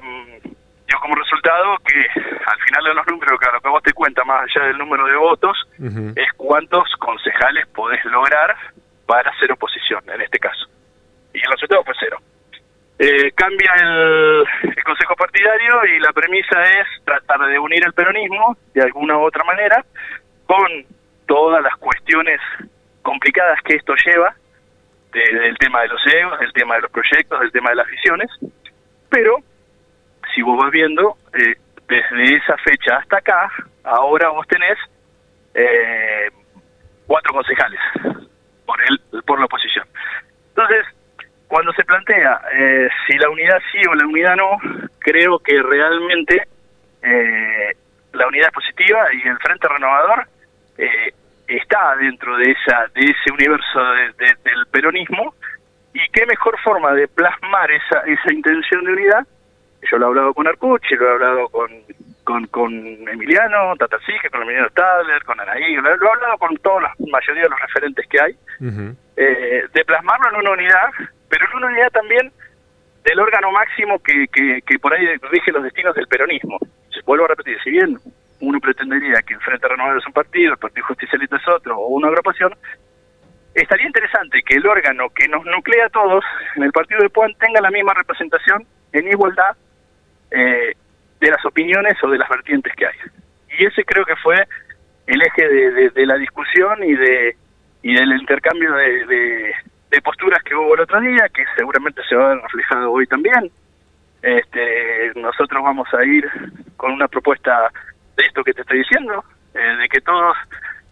dio 0.88 1.00
como 1.02 1.16
resultado 1.16 1.78
que 1.84 2.06
al 2.46 2.60
final 2.68 2.84
de 2.84 2.94
los 2.94 3.08
números, 3.08 3.40
que 3.40 3.50
a 3.50 3.54
lo 3.54 3.62
que 3.62 3.70
vos 3.70 3.82
te 3.82 3.94
cuenta, 3.94 4.24
más 4.24 4.44
allá 4.44 4.68
del 4.68 4.78
número 4.78 5.08
de 5.08 5.16
votos, 5.16 5.58
es 5.80 6.34
cuántos 6.38 6.88
concejales 7.00 7.66
podés 7.70 8.06
lograr 8.06 8.56
para 9.08 9.32
hacer 9.32 9.52
oposición, 9.52 10.04
en 10.08 10.22
este 10.22 10.38
caso. 10.38 10.68
Y 11.34 11.40
el 11.40 11.52
resultado 11.52 11.84
fue 11.84 11.96
cero. 12.00 12.20
Eh, 13.04 13.32
cambia 13.34 13.74
el, 13.82 14.46
Consejo 14.86 15.16
Partidario 15.16 15.86
y 15.86 16.00
la 16.00 16.14
premisa 16.14 16.62
es 16.66 17.04
tratar 17.04 17.40
de 17.48 17.58
unir 17.58 17.84
el 17.84 17.94
peronismo 17.94 18.56
de 18.76 18.84
alguna 18.84 19.18
u 19.18 19.22
otra 19.22 19.44
manera 19.44 19.84
con 20.46 20.68
todas 21.26 21.64
las 21.64 21.76
cuestiones 21.78 22.40
complicadas 23.02 23.60
que 23.64 23.78
esto 23.78 23.96
lleva, 24.06 24.36
del 25.14 25.58
tema 25.58 25.82
de 25.82 25.88
los 25.88 26.02
egos, 26.14 26.40
del 26.42 26.54
tema 26.54 26.76
de 26.76 26.82
los 26.82 26.92
proyectos, 26.92 27.40
del 27.40 27.52
tema 27.52 27.72
de 27.72 27.78
las 27.78 27.88
visiones, 27.88 28.30
pero 29.10 29.38
si 30.36 30.44
vos 30.44 30.60
vas 30.62 30.70
viendo, 30.70 31.18
eh, 31.34 31.56
desde 31.88 32.36
esa 32.36 32.56
fecha 32.58 32.98
hasta 32.98 33.18
acá, 33.18 33.50
ahora 33.84 34.30
vos 34.30 34.46
tenés 34.48 34.78
eh, 35.56 36.30
cuatro 37.08 37.34
concejales 37.34 37.80
por, 38.64 38.80
el, 38.84 39.24
por 39.24 39.40
la 39.40 39.46
oposición. 39.46 39.88
Entonces, 40.50 40.86
cuando 41.52 41.74
se 41.74 41.84
plantea 41.84 42.42
eh, 42.54 42.88
si 43.06 43.18
la 43.18 43.30
unidad 43.30 43.60
sí 43.74 43.86
o 43.86 43.94
la 43.94 44.08
unidad 44.08 44.38
no, 44.38 44.58
creo 45.00 45.38
que 45.40 45.62
realmente 45.62 46.48
eh, 47.04 47.76
la 48.14 48.28
unidad 48.28 48.48
es 48.48 48.54
positiva 48.54 49.14
y 49.14 49.28
el 49.28 49.38
Frente 49.38 49.68
Renovador 49.68 50.28
eh, 50.78 51.14
está 51.50 51.98
dentro 51.98 52.38
de 52.38 52.52
esa 52.52 52.88
de 52.96 53.02
ese 53.02 53.34
universo 53.34 53.84
del 54.16 54.66
peronismo. 54.72 55.36
Y 55.94 56.00
qué 56.14 56.26
mejor 56.26 56.58
forma 56.62 56.94
de 56.94 57.10
plasmar 57.10 57.70
esa 57.70 58.00
esa 58.06 58.34
intención 58.34 58.86
de 58.86 58.94
unidad. 58.94 59.28
Yo 59.92 59.98
lo 59.98 60.06
he 60.06 60.08
hablado 60.08 60.34
con 60.34 60.48
Arcucci, 60.48 60.96
lo 60.96 61.06
he 61.06 61.12
hablado 61.12 61.50
con 61.50 61.70
con, 62.24 62.48
con 62.48 62.74
Emiliano 63.10 63.76
Tatasige, 63.76 64.30
con 64.30 64.44
Emiliano 64.44 64.70
Stadler, 64.70 65.22
con 65.26 65.38
Anaí, 65.38 65.76
lo, 65.76 65.90
he 65.90 65.94
hablado 65.96 66.38
con 66.38 66.56
toda 66.58 66.84
la 66.84 66.96
mayoría 67.12 67.44
de 67.44 67.50
los 67.50 67.60
referentes 67.60 68.08
que 68.08 68.22
hay, 68.22 68.38
de 69.18 69.86
plasmarlo 69.86 70.30
en 70.30 70.36
una 70.38 70.52
unidad 70.52 70.92
pero 71.32 71.46
en 71.50 71.58
una 71.58 71.68
unidad 71.68 71.90
también 71.90 72.32
del 73.04 73.20
órgano 73.20 73.52
máximo 73.52 73.98
que, 74.00 74.28
que, 74.28 74.80
por 74.80 74.94
ahí 74.94 75.08
rige 75.32 75.52
los 75.52 75.64
destinos 75.64 75.96
del 75.96 76.08
peronismo. 76.08 76.60
Vuelvo 77.06 77.26
a 77.26 77.30
repetir, 77.30 77.58
si 77.64 77.72
bien 77.72 77.98
uno 78.42 78.60
pretendería 78.60 79.22
que 79.26 79.34
el 79.34 79.40
Frente 79.40 79.68
Renovador 79.68 80.00
es 80.00 80.06
un 80.06 80.14
partido, 80.14 80.52
el 80.52 80.60
Partido 80.60 80.86
Justicialista 80.86 81.38
es 81.38 81.48
otro, 81.48 81.80
o 81.80 81.88
una 81.88 82.10
agrupación, 82.10 82.54
estaría 83.56 83.88
interesante 83.88 84.44
que 84.44 84.56
el 84.56 84.68
órgano 84.68 85.10
que 85.10 85.28
nos 85.28 85.46
nuclea 85.46 85.88
a 85.88 85.90
todos 85.90 86.24
en 86.56 86.64
el 86.64 86.72
partido 86.72 87.02
de 87.02 87.10
Puan 87.10 87.34
tenga 87.36 87.62
la 87.62 87.72
misma 87.72 87.94
representación 87.94 88.66
en 88.92 89.08
igualdad 89.08 89.56
eh, 90.30 90.74
de 91.20 91.30
las 91.30 91.44
opiniones 91.46 91.96
o 92.04 92.10
de 92.10 92.18
las 92.18 92.30
vertientes 92.30 92.74
que 92.76 92.86
hay. 92.86 92.96
Y 93.58 93.66
ese 93.66 93.84
creo 93.84 94.06
que 94.06 94.16
fue 94.18 94.36
el 95.08 95.22
eje 95.22 95.48
de, 95.90 96.06
la 96.06 96.16
discusión 96.16 96.84
y 96.84 96.94
de 96.94 97.36
y 97.84 97.96
del 97.96 98.12
intercambio 98.14 98.74
de, 98.74 99.54
de 99.92 100.02
posturas 100.02 100.42
que 100.44 100.56
hubo 100.56 100.74
el 100.74 100.82
otro 100.82 101.02
día, 101.02 101.28
que 101.34 101.44
seguramente 101.58 102.02
se 102.08 102.16
va 102.16 102.26
a 102.26 102.36
ver 102.36 102.42
reflejado 102.42 102.92
hoy 102.92 103.06
también. 103.08 103.52
Este, 104.22 105.12
nosotros 105.16 105.62
vamos 105.62 105.88
a 105.94 106.06
ir 106.06 106.26
con 106.78 106.94
una 106.94 107.10
propuesta 107.10 107.70
de 108.16 108.24
esto 108.24 108.44
que 108.44 108.54
te 108.54 108.62
estoy 108.62 108.80
diciendo, 108.80 109.24
eh, 109.54 109.76
de 109.82 109.90
que 109.90 110.00
todos 110.00 110.38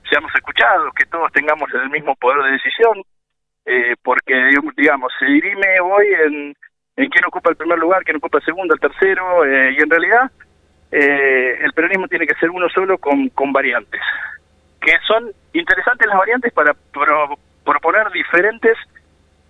seamos 0.09 0.31
escuchados, 0.35 0.93
que 0.95 1.05
todos 1.05 1.31
tengamos 1.31 1.73
el 1.73 1.89
mismo 1.89 2.13
poder 2.15 2.43
de 2.43 2.51
decisión, 2.51 3.01
eh, 3.65 3.95
porque, 4.03 4.35
digamos, 4.75 5.13
se 5.17 5.25
dirime 5.27 5.79
hoy 5.79 6.07
en, 6.25 6.55
en 6.97 7.09
quién 7.09 7.25
ocupa 7.25 7.51
el 7.51 7.55
primer 7.55 7.79
lugar, 7.79 8.03
quién 8.03 8.17
ocupa 8.17 8.39
el 8.39 8.45
segundo, 8.45 8.73
el 8.73 8.81
tercero, 8.81 9.45
eh, 9.45 9.75
y 9.77 9.81
en 9.81 9.89
realidad 9.89 10.31
el 10.91 11.71
peronismo 11.73 12.07
tiene 12.07 12.25
que 12.25 12.33
ser 12.39 12.49
uno 12.49 12.67
solo 12.67 12.97
con, 12.97 13.29
con 13.29 13.53
variantes, 13.53 14.01
que 14.81 14.93
son 15.05 15.31
interesantes 15.53 16.07
las 16.07 16.17
variantes 16.17 16.51
para 16.51 16.73
proponer 17.69 18.09
diferentes 18.11 18.77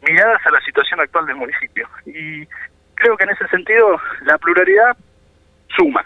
miradas 0.02 0.42
a 0.46 0.52
la 0.52 0.62
situación 0.62 1.00
actual 1.00 1.26
del 1.26 1.36
municipio. 1.36 1.88
Y 2.06 2.46
creo 2.96 3.18
que 3.18 3.24
en 3.24 3.32
ese 3.32 3.48
sentido 3.48 4.00
la 4.24 4.38
pluralidad 4.38 4.96
suma. 5.76 6.06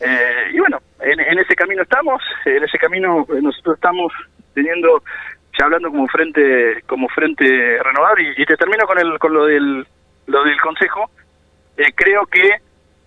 Eh, 0.00 0.50
y 0.52 0.58
bueno, 0.58 0.80
en, 1.00 1.38
ese 1.38 1.54
camino 1.54 1.82
estamos, 1.82 2.22
en 2.44 2.64
ese 2.64 2.78
camino 2.78 3.26
nosotros 3.40 3.76
estamos 3.76 4.12
teniendo, 4.52 5.02
ya 5.58 5.66
hablando 5.66 5.90
como 5.90 6.06
frente 6.08 6.82
como 6.86 7.08
frente 7.08 7.44
renovador, 7.82 8.20
y, 8.20 8.44
te 8.44 8.56
termino 8.56 8.86
con, 8.86 8.98
el, 8.98 9.18
con 9.18 9.32
lo, 9.32 9.46
del, 9.46 9.86
lo 10.26 10.44
del 10.44 10.60
Consejo, 10.60 11.10
eh, 11.76 11.92
creo 11.94 12.26
que 12.26 12.56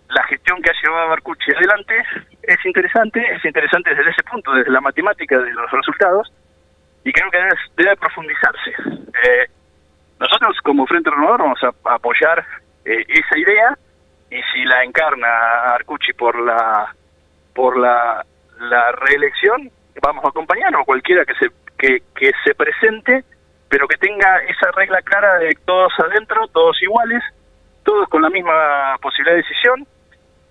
la 0.10 0.24
gestión 0.24 0.62
que 0.62 0.70
ha 0.70 0.82
llevado 0.82 1.10
Barcucci 1.10 1.52
adelante 1.52 1.96
es 2.42 2.66
interesante, 2.66 3.20
es 3.36 3.44
interesante 3.44 3.94
desde 3.94 4.12
ese 4.12 4.24
punto, 4.24 4.54
desde 4.54 4.72
la 4.72 4.82
matemática 4.82 5.38
de 5.38 5.52
los 5.52 5.70
resultados, 5.70 6.32
y 7.08 7.14
creo 7.14 7.32
que 7.32 7.38
debe, 7.78 7.96
profundizarse. 7.96 8.70
Eh, 9.24 9.48
nosotros 10.20 10.58
como 10.62 10.86
Frente 10.86 11.10
Renovador 11.10 11.40
vamos 11.40 11.60
a, 11.64 11.94
apoyar 11.94 12.46
eh, 12.84 13.02
esa 13.08 13.38
idea 13.38 13.78
y 14.30 14.42
si 14.52 14.66
la 14.66 14.84
encarna 14.84 15.28
Arcucci 15.76 16.12
por 16.12 16.38
la 16.38 16.94
por 17.56 17.78
la, 17.78 18.26
la 18.60 18.92
reelección 18.92 19.72
vamos 20.02 20.26
a 20.26 20.28
acompañar 20.28 20.76
o 20.76 20.84
cualquiera 20.84 21.24
que 21.24 21.34
se 21.36 21.50
que, 21.78 22.04
que 22.14 22.32
se 22.44 22.54
presente 22.54 23.24
pero 23.70 23.88
que 23.88 23.98
tenga 23.98 24.40
esa 24.40 24.70
regla 24.76 25.02
clara 25.02 25.40
de 25.40 25.58
todos 25.64 25.94
adentro 26.00 26.48
todos 26.50 26.78
iguales 26.84 27.24
todos 27.84 28.10
con 28.10 28.22
la 28.22 28.30
misma 28.30 28.98
posibilidad 29.02 29.38
de 29.38 29.44
decisión 29.44 29.88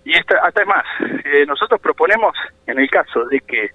y 0.04 0.16
esta, 0.16 0.38
hasta 0.38 0.64
más 0.64 0.86
eh, 1.26 1.44
nosotros 1.46 1.80
proponemos 1.82 2.34
en 2.66 2.78
el 2.78 2.88
caso 2.88 3.26
de 3.26 3.40
que 3.40 3.72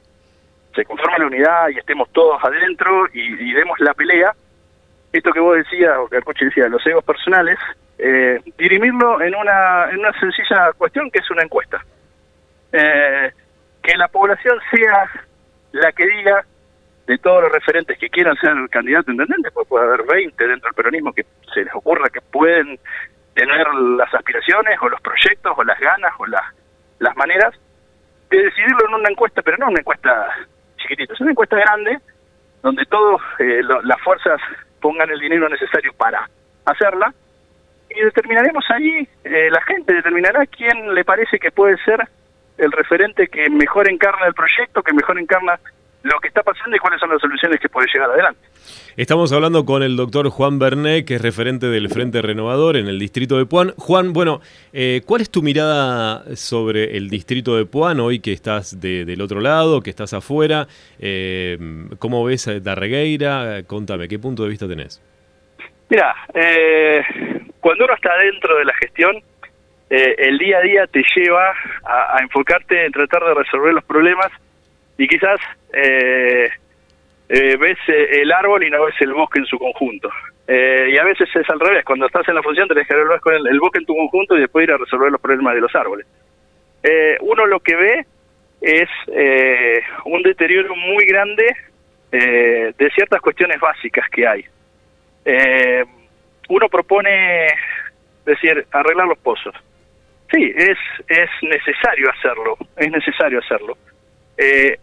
se 0.75 0.85
conforme 0.85 1.19
la 1.19 1.27
unidad 1.27 1.69
y 1.69 1.77
estemos 1.77 2.09
todos 2.11 2.43
adentro 2.43 3.07
y, 3.13 3.53
demos 3.53 3.79
la 3.79 3.93
pelea, 3.93 4.33
esto 5.11 5.31
que 5.31 5.39
vos 5.39 5.57
decías, 5.57 5.97
o 5.97 6.07
que 6.07 6.17
el 6.17 6.23
coche 6.23 6.45
decía, 6.45 6.67
los 6.67 6.85
egos 6.85 7.03
personales, 7.03 7.59
eh, 7.97 8.39
dirimirlo 8.57 9.21
en 9.21 9.35
una, 9.35 9.89
en 9.89 9.99
una 9.99 10.17
sencilla 10.19 10.71
cuestión 10.77 11.11
que 11.11 11.19
es 11.19 11.29
una 11.29 11.43
encuesta. 11.43 11.83
Eh, 12.71 13.31
que 13.83 13.97
la 13.97 14.07
población 14.07 14.57
sea 14.71 15.09
la 15.73 15.91
que 15.91 16.07
diga 16.07 16.45
de 17.07 17.17
todos 17.17 17.43
los 17.43 17.51
referentes 17.51 17.97
que 17.97 18.09
quieran 18.09 18.35
ser 18.37 18.53
candidato 18.69 19.11
a 19.11 19.13
intendente, 19.13 19.51
pues 19.51 19.67
puede 19.67 19.85
haber 19.85 20.03
20 20.03 20.47
dentro 20.47 20.69
del 20.69 20.75
peronismo 20.75 21.13
que 21.13 21.25
se 21.53 21.65
les 21.65 21.73
ocurra 21.75 22.09
que 22.09 22.21
pueden 22.21 22.79
tener 23.33 23.67
las 23.97 24.13
aspiraciones 24.13 24.77
o 24.81 24.89
los 24.89 25.01
proyectos 25.01 25.53
o 25.57 25.63
las 25.63 25.79
ganas 25.79 26.13
o 26.19 26.25
las, 26.27 26.43
las 26.99 27.15
maneras 27.17 27.53
de 28.29 28.43
decidirlo 28.43 28.87
en 28.87 28.93
una 28.95 29.09
encuesta, 29.09 29.41
pero 29.41 29.57
no 29.57 29.67
una 29.67 29.79
encuesta 29.79 30.47
Es 30.97 31.21
una 31.21 31.31
encuesta 31.31 31.57
grande 31.57 31.97
donde 32.61 32.85
todas 32.85 33.21
eh, 33.39 33.61
las 33.83 34.01
fuerzas 34.01 34.39
pongan 34.79 35.09
el 35.09 35.19
dinero 35.19 35.47
necesario 35.49 35.93
para 35.93 36.29
hacerla 36.65 37.13
y 37.89 38.01
determinaremos 38.01 38.63
ahí, 38.69 39.07
eh, 39.23 39.49
la 39.49 39.61
gente 39.63 39.93
determinará 39.93 40.45
quién 40.45 40.93
le 40.93 41.03
parece 41.03 41.39
que 41.39 41.51
puede 41.51 41.77
ser 41.83 42.07
el 42.57 42.71
referente 42.71 43.27
que 43.27 43.49
mejor 43.49 43.89
encarna 43.89 44.27
el 44.27 44.33
proyecto, 44.33 44.83
que 44.83 44.93
mejor 44.93 45.19
encarna 45.19 45.59
lo 46.03 46.19
que 46.19 46.27
está 46.27 46.41
pasando 46.41 46.75
y 46.75 46.79
cuáles 46.79 46.99
son 46.99 47.09
las 47.09 47.21
soluciones 47.21 47.59
que 47.59 47.69
puede 47.69 47.87
llegar 47.93 48.09
adelante. 48.09 48.39
Estamos 48.97 49.31
hablando 49.31 49.65
con 49.65 49.83
el 49.83 49.95
doctor 49.95 50.29
Juan 50.29 50.59
Bernet, 50.59 51.05
que 51.05 51.15
es 51.15 51.21
referente 51.21 51.67
del 51.67 51.89
Frente 51.89 52.21
Renovador 52.21 52.75
en 52.75 52.87
el 52.87 52.99
distrito 52.99 53.37
de 53.37 53.45
Puan. 53.45 53.71
Juan, 53.77 54.13
bueno, 54.13 54.41
eh, 54.73 55.01
¿cuál 55.05 55.21
es 55.21 55.31
tu 55.31 55.41
mirada 55.41 56.35
sobre 56.35 56.97
el 56.97 57.09
distrito 57.09 57.55
de 57.55 57.65
Puan 57.65 57.99
hoy 57.99 58.19
que 58.19 58.33
estás 58.33 58.79
del 58.81 59.21
otro 59.21 59.39
lado, 59.39 59.81
que 59.81 59.89
estás 59.89 60.13
afuera? 60.13 60.67
Eh, 60.99 61.57
¿Cómo 61.99 62.23
ves 62.25 62.47
a 62.47 62.59
Darregueira? 62.59 63.63
Contame, 63.65 64.07
¿qué 64.07 64.19
punto 64.19 64.43
de 64.43 64.49
vista 64.49 64.67
tenés? 64.67 65.01
Mira, 65.89 66.15
eh, 66.33 67.01
cuando 67.59 67.85
uno 67.85 67.93
está 67.93 68.17
dentro 68.17 68.57
de 68.57 68.65
la 68.65 68.73
gestión, 68.75 69.21
el 69.89 70.37
día 70.37 70.59
a 70.59 70.61
día 70.61 70.87
te 70.87 71.03
lleva 71.15 71.51
a 71.83 72.17
enfocarte 72.21 72.85
en 72.85 72.93
tratar 72.93 73.25
de 73.25 73.33
resolver 73.33 73.73
los 73.73 73.83
problemas 73.83 74.31
y 75.01 75.07
quizás 75.07 75.39
eh, 75.73 76.47
eh, 77.27 77.57
ves 77.57 77.77
eh, 77.87 78.21
el 78.21 78.31
árbol 78.31 78.63
y 78.63 78.69
no 78.69 78.85
ves 78.85 78.93
el 78.99 79.13
bosque 79.13 79.39
en 79.39 79.47
su 79.47 79.57
conjunto. 79.57 80.11
y 80.47 80.95
a 80.95 81.03
veces 81.03 81.27
es 81.33 81.49
al 81.49 81.59
revés, 81.59 81.83
cuando 81.83 82.05
estás 82.05 82.27
en 82.27 82.35
la 82.35 82.43
función 82.43 82.67
tenés 82.67 82.87
que 82.87 82.93
hablar 82.93 83.19
con 83.19 83.33
el, 83.33 83.59
bosque 83.59 83.79
en 83.79 83.85
tu 83.85 83.95
conjunto 83.95 84.37
y 84.37 84.41
después 84.41 84.63
ir 84.63 84.71
a 84.71 84.77
resolver 84.77 85.11
los 85.11 85.19
problemas 85.19 85.55
de 85.55 85.61
los 85.61 85.73
árboles. 85.75 86.05
uno 87.21 87.47
lo 87.47 87.59
que 87.61 87.75
ve 87.75 88.05
es 88.61 88.89
un 90.05 90.21
deterioro 90.21 90.75
muy 90.75 91.03
grande 91.05 91.47
de 92.11 92.91
ciertas 92.93 93.21
cuestiones 93.21 93.59
básicas 93.59 94.07
que 94.11 94.27
hay. 94.27 94.45
uno 96.47 96.69
propone, 96.69 97.47
decir, 98.23 98.67
arreglar 98.71 99.07
los 99.07 99.17
pozos. 99.17 99.55
Sí, 100.31 100.53
es, 100.55 100.77
es 101.07 101.29
necesario 101.41 102.07
hacerlo, 102.11 102.55
es 102.77 102.91
necesario 102.91 103.39
hacerlo. 103.39 103.75
Eh, 104.41 104.75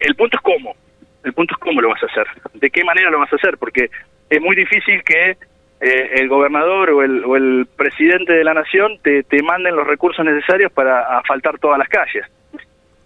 el 0.00 0.14
punto 0.14 0.38
es 0.38 0.42
cómo, 0.42 0.74
el 1.22 1.34
punto 1.34 1.54
es 1.54 1.60
cómo 1.60 1.82
lo 1.82 1.90
vas 1.90 2.02
a 2.02 2.06
hacer, 2.06 2.26
de 2.54 2.70
qué 2.70 2.82
manera 2.82 3.10
lo 3.10 3.18
vas 3.18 3.30
a 3.30 3.36
hacer, 3.36 3.58
porque 3.58 3.90
es 4.30 4.40
muy 4.40 4.56
difícil 4.56 5.04
que 5.04 5.36
eh, 5.80 6.10
el 6.14 6.28
gobernador 6.28 6.88
o 6.90 7.02
el, 7.02 7.22
o 7.26 7.36
el 7.36 7.66
presidente 7.76 8.32
de 8.32 8.42
la 8.42 8.54
nación 8.54 8.98
te, 9.02 9.22
te 9.24 9.42
manden 9.42 9.76
los 9.76 9.86
recursos 9.86 10.24
necesarios 10.24 10.72
para 10.72 11.18
asfaltar 11.18 11.58
todas 11.58 11.78
las 11.78 11.90
calles. 11.90 12.24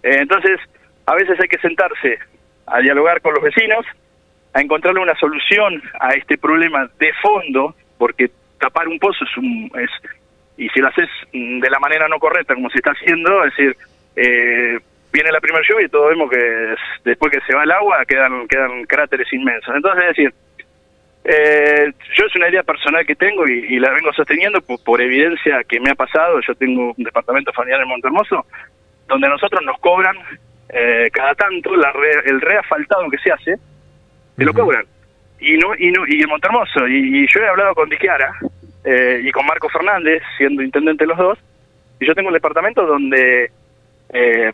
Eh, 0.04 0.18
entonces, 0.20 0.60
a 1.06 1.14
veces 1.16 1.40
hay 1.40 1.48
que 1.48 1.58
sentarse 1.58 2.20
a 2.66 2.78
dialogar 2.78 3.20
con 3.20 3.34
los 3.34 3.42
vecinos, 3.42 3.84
a 4.52 4.60
encontrarle 4.60 5.00
una 5.00 5.16
solución 5.16 5.82
a 5.98 6.10
este 6.10 6.38
problema 6.38 6.88
de 7.00 7.12
fondo, 7.20 7.74
porque 7.98 8.30
tapar 8.60 8.86
un 8.86 9.00
pozo 9.00 9.24
es 9.24 9.36
un... 9.36 9.72
Es, 9.74 9.90
y 10.56 10.68
si 10.68 10.80
lo 10.80 10.88
haces 10.88 11.08
de 11.32 11.68
la 11.68 11.80
manera 11.80 12.06
no 12.08 12.20
correcta, 12.20 12.54
como 12.54 12.70
se 12.70 12.78
está 12.78 12.92
haciendo, 12.92 13.44
es 13.44 13.56
decir, 13.56 13.76
eh, 14.14 14.78
viene 15.12 15.32
la 15.32 15.40
primera 15.40 15.64
lluvia 15.68 15.86
y 15.86 15.88
todos 15.88 16.10
vemos 16.10 16.30
que 16.30 16.74
después 17.04 17.32
que 17.32 17.40
se 17.46 17.54
va 17.54 17.64
el 17.64 17.70
agua 17.70 18.04
quedan, 18.06 18.46
quedan 18.48 18.84
cráteres 18.84 19.32
inmensos. 19.32 19.74
Entonces, 19.74 20.02
es 20.02 20.16
decir, 20.16 20.34
eh, 21.24 21.92
yo 22.16 22.26
es 22.26 22.36
una 22.36 22.48
idea 22.48 22.62
personal 22.62 23.04
que 23.04 23.16
tengo 23.16 23.46
y, 23.48 23.78
la 23.80 23.90
vengo 23.90 24.12
sosteniendo 24.12 24.60
por, 24.60 25.00
evidencia 25.00 25.64
que 25.64 25.80
me 25.80 25.90
ha 25.90 25.94
pasado. 25.94 26.40
Yo 26.46 26.54
tengo 26.54 26.94
un 26.96 27.04
departamento 27.04 27.52
familiar 27.52 27.80
en 27.80 27.88
Montermoso 27.88 28.46
donde 29.08 29.28
nosotros 29.28 29.60
nos 29.64 29.78
cobran 29.80 30.16
eh, 30.68 31.08
cada 31.12 31.34
tanto 31.34 31.74
la 31.76 31.92
el 32.24 32.40
reafaltado 32.40 33.08
que 33.10 33.18
se 33.18 33.32
hace, 33.32 33.56
te 34.36 34.44
lo 34.44 34.52
cobran. 34.52 34.84
Y 35.40 35.56
no 35.58 35.74
y 35.76 35.90
no 35.90 36.06
y 36.06 36.22
en 36.22 36.28
Montermoso. 36.28 36.86
Y, 36.86 37.26
yo 37.28 37.40
he 37.40 37.48
hablado 37.48 37.74
con 37.74 37.88
Diquiara 37.88 38.32
eh, 38.84 39.20
y 39.24 39.30
con 39.32 39.46
Marco 39.46 39.68
Fernández, 39.68 40.22
siendo 40.38 40.62
intendente 40.62 41.06
los 41.06 41.18
dos, 41.18 41.38
y 41.98 42.06
yo 42.06 42.14
tengo 42.14 42.28
un 42.28 42.34
departamento 42.34 42.86
donde 42.86 43.50
eh, 44.12 44.52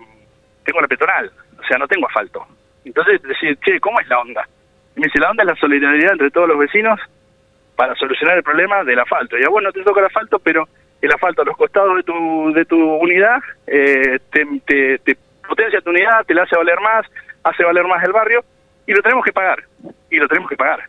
tengo 0.64 0.81
la 0.81 0.88
peatonal, 0.88 1.31
o 1.59 1.64
sea, 1.64 1.78
no 1.78 1.88
tengo 1.88 2.07
asfalto. 2.07 2.47
Entonces, 2.85 3.23
decir, 3.23 3.59
che, 3.64 3.81
¿cómo 3.81 4.00
es 4.00 4.09
la 4.09 4.21
onda? 4.21 4.47
Y 4.97 5.00
me 5.00 5.07
dice, 5.07 5.21
la 5.21 5.31
onda 5.31 5.42
es 5.42 5.49
la 5.49 5.57
solidaridad 5.57 6.12
entre 6.12 6.31
todos 6.31 6.49
los 6.49 6.59
vecinos 6.59 6.99
para 7.76 7.95
solucionar 7.95 8.37
el 8.37 8.42
problema 8.42 8.85
del 8.85 8.99
asfalto. 8.99 9.38
Y 9.38 9.45
a 9.45 9.49
vos 9.49 9.62
no 9.62 9.73
te 9.73 9.83
toca 9.83 10.00
el 10.00 10.07
asfalto, 10.07 10.38
pero 10.38 10.69
el 11.00 11.12
asfalto 11.12 11.42
a 11.42 11.45
los 11.45 11.57
costados 11.57 11.97
de 11.97 12.02
tu, 12.02 12.52
de 12.52 12.64
tu 12.64 12.76
unidad 12.76 13.40
eh, 13.66 14.19
te, 14.31 14.99
te, 15.04 15.16
potencia 15.47 15.81
tu 15.81 15.90
unidad, 15.90 16.25
te 16.26 16.35
la 16.35 16.42
hace 16.42 16.57
valer 16.57 16.81
más, 16.81 17.07
hace 17.45 17.64
valer 17.64 17.85
más 17.87 18.02
el 18.04 18.12
barrio, 18.12 18.45
y 18.87 18.92
lo 18.92 19.02
tenemos 19.02 19.25
que 19.25 19.33
pagar. 19.33 19.62
Y 20.11 20.16
lo 20.16 20.28
tenemos 20.28 20.49
que 20.49 20.57
pagar. 20.57 20.81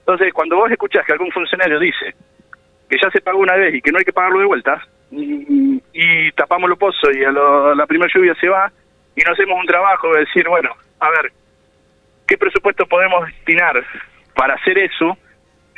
Entonces, 0.00 0.32
cuando 0.32 0.56
vos 0.56 0.70
escuchás 0.70 1.04
que 1.06 1.12
algún 1.12 1.30
funcionario 1.30 1.78
dice 1.78 2.14
que 2.88 2.98
ya 3.00 3.10
se 3.10 3.20
pagó 3.20 3.38
una 3.38 3.56
vez 3.56 3.74
y 3.74 3.80
que 3.80 3.90
no 3.90 3.98
hay 3.98 4.04
que 4.04 4.12
pagarlo 4.12 4.40
de 4.40 4.46
vuelta, 4.46 4.82
y, 5.10 6.32
tapamos 6.32 6.70
los 6.70 6.78
pozos 6.78 7.14
y 7.14 7.22
a, 7.22 7.28
a 7.28 7.74
la 7.74 7.86
primera 7.86 8.10
lluvia 8.12 8.34
se 8.34 8.48
va, 8.48 8.72
y 9.16 9.22
no 9.22 9.32
hacemos 9.32 9.58
un 9.58 9.66
trabajo 9.66 10.12
de 10.14 10.20
decir, 10.20 10.48
bueno, 10.48 10.70
a 11.00 11.10
ver, 11.10 11.32
¿Qué 12.32 12.38
presupuesto 12.38 12.86
podemos 12.86 13.26
destinar 13.26 13.84
para 14.34 14.54
hacer 14.54 14.78
eso? 14.78 15.18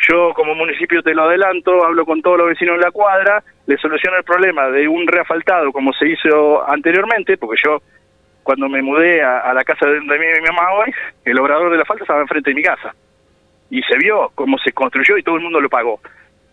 Yo 0.08 0.32
como 0.34 0.54
municipio 0.54 1.02
te 1.02 1.12
lo 1.12 1.24
adelanto, 1.24 1.84
hablo 1.84 2.06
con 2.06 2.22
todos 2.22 2.38
los 2.38 2.46
vecinos 2.46 2.78
de 2.78 2.84
la 2.84 2.92
cuadra, 2.92 3.42
le 3.66 3.76
soluciono 3.78 4.18
el 4.18 4.22
problema 4.22 4.68
de 4.70 4.86
un 4.86 5.04
reafaltado 5.06 5.72
como 5.72 5.92
se 5.94 6.08
hizo 6.08 6.68
anteriormente, 6.68 7.36
porque 7.38 7.60
yo 7.64 7.82
cuando 8.44 8.68
me 8.68 8.82
mudé 8.82 9.20
a, 9.20 9.52
la 9.52 9.64
casa 9.64 9.84
de, 9.86 10.00
mi, 10.00 10.46
mamá 10.46 10.74
hoy, 10.74 10.94
el 11.24 11.40
obrador 11.40 11.72
de 11.72 11.78
la 11.78 11.84
falta 11.84 12.04
estaba 12.04 12.20
enfrente 12.20 12.50
de 12.50 12.54
mi 12.54 12.62
casa. 12.62 12.94
Y 13.70 13.82
se 13.82 13.98
vio 13.98 14.30
cómo 14.36 14.56
se 14.58 14.70
construyó 14.70 15.18
y 15.18 15.24
todo 15.24 15.34
el 15.34 15.42
mundo 15.42 15.60
lo 15.60 15.68
pagó. 15.68 15.98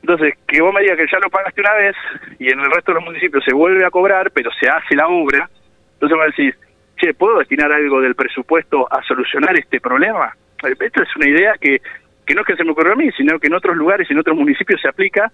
Entonces, 0.01 0.33
que 0.47 0.61
vos 0.61 0.73
me 0.73 0.81
digas 0.81 0.97
que 0.97 1.05
ya 1.11 1.19
lo 1.19 1.29
pagaste 1.29 1.61
una 1.61 1.75
vez 1.75 1.95
y 2.39 2.51
en 2.51 2.59
el 2.59 2.71
resto 2.71 2.91
de 2.91 2.95
los 2.95 3.05
municipios 3.05 3.43
se 3.43 3.53
vuelve 3.53 3.85
a 3.85 3.91
cobrar, 3.91 4.31
pero 4.31 4.49
se 4.59 4.67
hace 4.67 4.95
la 4.95 5.07
obra, 5.09 5.47
entonces 5.93 6.17
me 6.17 6.25
decís, 6.25 6.70
¿puedo 7.17 7.39
destinar 7.39 7.71
algo 7.71 8.01
del 8.01 8.15
presupuesto 8.15 8.87
a 8.91 9.01
solucionar 9.03 9.57
este 9.57 9.79
problema? 9.79 10.35
Esta 10.63 11.03
es 11.03 11.15
una 11.15 11.27
idea 11.27 11.53
que, 11.59 11.81
que 12.25 12.35
no 12.35 12.41
es 12.41 12.47
que 12.47 12.55
se 12.55 12.63
me 12.63 12.71
ocurrió 12.71 12.93
a 12.93 12.95
mí, 12.95 13.11
sino 13.17 13.39
que 13.39 13.47
en 13.47 13.55
otros 13.55 13.75
lugares, 13.75 14.09
en 14.09 14.19
otros 14.19 14.37
municipios 14.37 14.79
se 14.81 14.87
aplica 14.87 15.31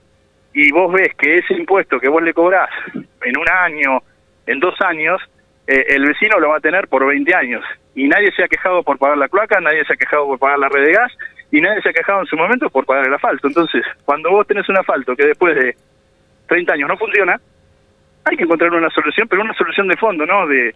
y 0.54 0.72
vos 0.72 0.92
ves 0.92 1.14
que 1.16 1.38
ese 1.38 1.54
impuesto 1.54 2.00
que 2.00 2.10
vos 2.10 2.24
le 2.24 2.34
cobrás 2.34 2.70
en 2.94 3.38
un 3.38 3.46
año, 3.50 4.02
en 4.46 4.60
dos 4.60 4.80
años, 4.82 5.22
eh, 5.68 5.86
el 5.90 6.06
vecino 6.08 6.40
lo 6.40 6.50
va 6.50 6.58
a 6.58 6.62
tener 6.62 6.88
por 6.88 7.06
20 7.06 7.36
años. 7.36 7.64
Y 7.94 8.08
nadie 8.08 8.32
se 8.32 8.44
ha 8.44 8.48
quejado 8.48 8.84
por 8.84 8.98
pagar 8.98 9.18
la 9.18 9.28
cloaca, 9.28 9.60
nadie 9.60 9.84
se 9.86 9.94
ha 9.94 9.98
quejado 9.98 10.26
por 10.26 10.40
pagar 10.40 10.60
la 10.60 10.70
red 10.70 10.86
de 10.86 10.94
gas, 10.94 11.12
y 11.52 11.62
nadie 11.62 11.82
se 11.82 11.90
ha 11.90 11.94
quejado 11.94 12.22
en 12.22 12.28
su 12.28 12.38
momento 12.38 12.70
por 12.70 12.86
pagar 12.86 13.08
el 13.08 13.14
asfalto. 13.14 13.48
Entonces, 13.48 13.84
cuando 14.06 14.32
vos 14.32 14.48
tenés 14.48 14.68
un 14.70 14.78
asfalto 14.78 15.16
que 15.16 15.28
después 15.28 15.56
de 15.56 15.76
30 16.48 16.74
años 16.74 16.90
no 16.90 16.98
funciona, 16.98 17.40
hay 18.26 18.38
que 18.38 18.44
encontrar 18.44 18.74
una 18.74 18.90
solución, 18.90 19.28
pero 19.28 19.42
una 19.42 19.54
solución 19.54 19.88
de 19.88 19.98
fondo, 19.98 20.26
¿no? 20.26 20.48
De, 20.48 20.74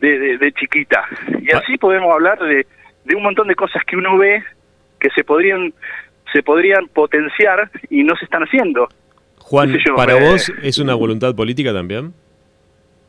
de, 0.00 0.38
de, 0.38 0.52
chiquita. 0.52 1.04
Y 1.40 1.52
ah. 1.52 1.60
así 1.62 1.78
podemos 1.78 2.12
hablar 2.12 2.38
de, 2.38 2.66
de 3.04 3.16
un 3.16 3.22
montón 3.22 3.48
de 3.48 3.54
cosas 3.54 3.82
que 3.84 3.96
uno 3.96 4.16
ve 4.18 4.42
que 5.00 5.10
se 5.10 5.24
podrían 5.24 5.72
se 6.32 6.42
podrían 6.42 6.88
potenciar 6.88 7.70
y 7.88 8.02
no 8.02 8.16
se 8.16 8.24
están 8.24 8.42
haciendo. 8.42 8.88
Juan, 9.38 9.78
¿para 9.94 10.18
eh, 10.18 10.28
vos 10.28 10.52
es 10.62 10.78
una 10.78 10.94
voluntad 10.94 11.34
política 11.34 11.72
también? 11.72 12.12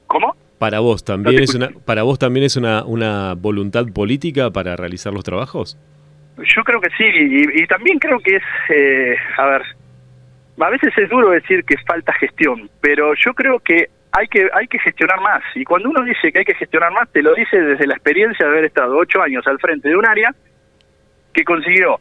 ¿Cómo? 0.05 0.35
¿Para 0.59 0.79
vos 0.79 1.03
también 1.03 1.41
es 1.41 1.53
una 1.55 1.69
para 1.85 2.03
vos 2.03 2.19
también 2.19 2.45
es 2.45 2.55
una, 2.55 2.85
una 2.85 3.33
voluntad 3.33 3.85
política 3.93 4.51
para 4.51 4.75
realizar 4.75 5.13
los 5.13 5.23
trabajos? 5.23 5.77
Yo 6.37 6.63
creo 6.63 6.79
que 6.79 6.89
sí, 6.97 7.03
y, 7.03 7.65
también 7.65 7.97
creo 7.97 8.19
que 8.19 8.35
es, 8.35 8.43
eh, 8.69 9.15
a 9.37 9.45
ver, 9.47 9.63
a 10.59 10.69
veces 10.69 10.95
es 10.95 11.09
duro 11.09 11.31
decir 11.31 11.63
que 11.63 11.75
falta 11.79 12.13
gestión, 12.13 12.69
pero 12.79 13.13
yo 13.15 13.33
creo 13.33 13.59
que 13.59 13.89
hay 14.17 14.27
que 14.27 14.49
hay 14.51 14.67
que 14.67 14.79
gestionar 14.79 15.21
más. 15.21 15.43
Y 15.53 15.63
cuando 15.63 15.89
uno 15.89 16.03
dice 16.03 16.31
que 16.31 16.39
hay 16.39 16.45
que 16.45 16.55
gestionar 16.55 16.91
más 16.91 17.09
te 17.11 17.21
lo 17.21 17.35
dice 17.35 17.61
desde 17.61 17.85
la 17.85 17.93
experiencia 17.93 18.45
de 18.45 18.51
haber 18.51 18.65
estado 18.65 18.97
ocho 18.97 19.21
años 19.21 19.45
al 19.45 19.59
frente 19.59 19.89
de 19.89 19.95
un 19.95 20.05
área 20.05 20.33
que 21.33 21.43
consiguió 21.43 21.99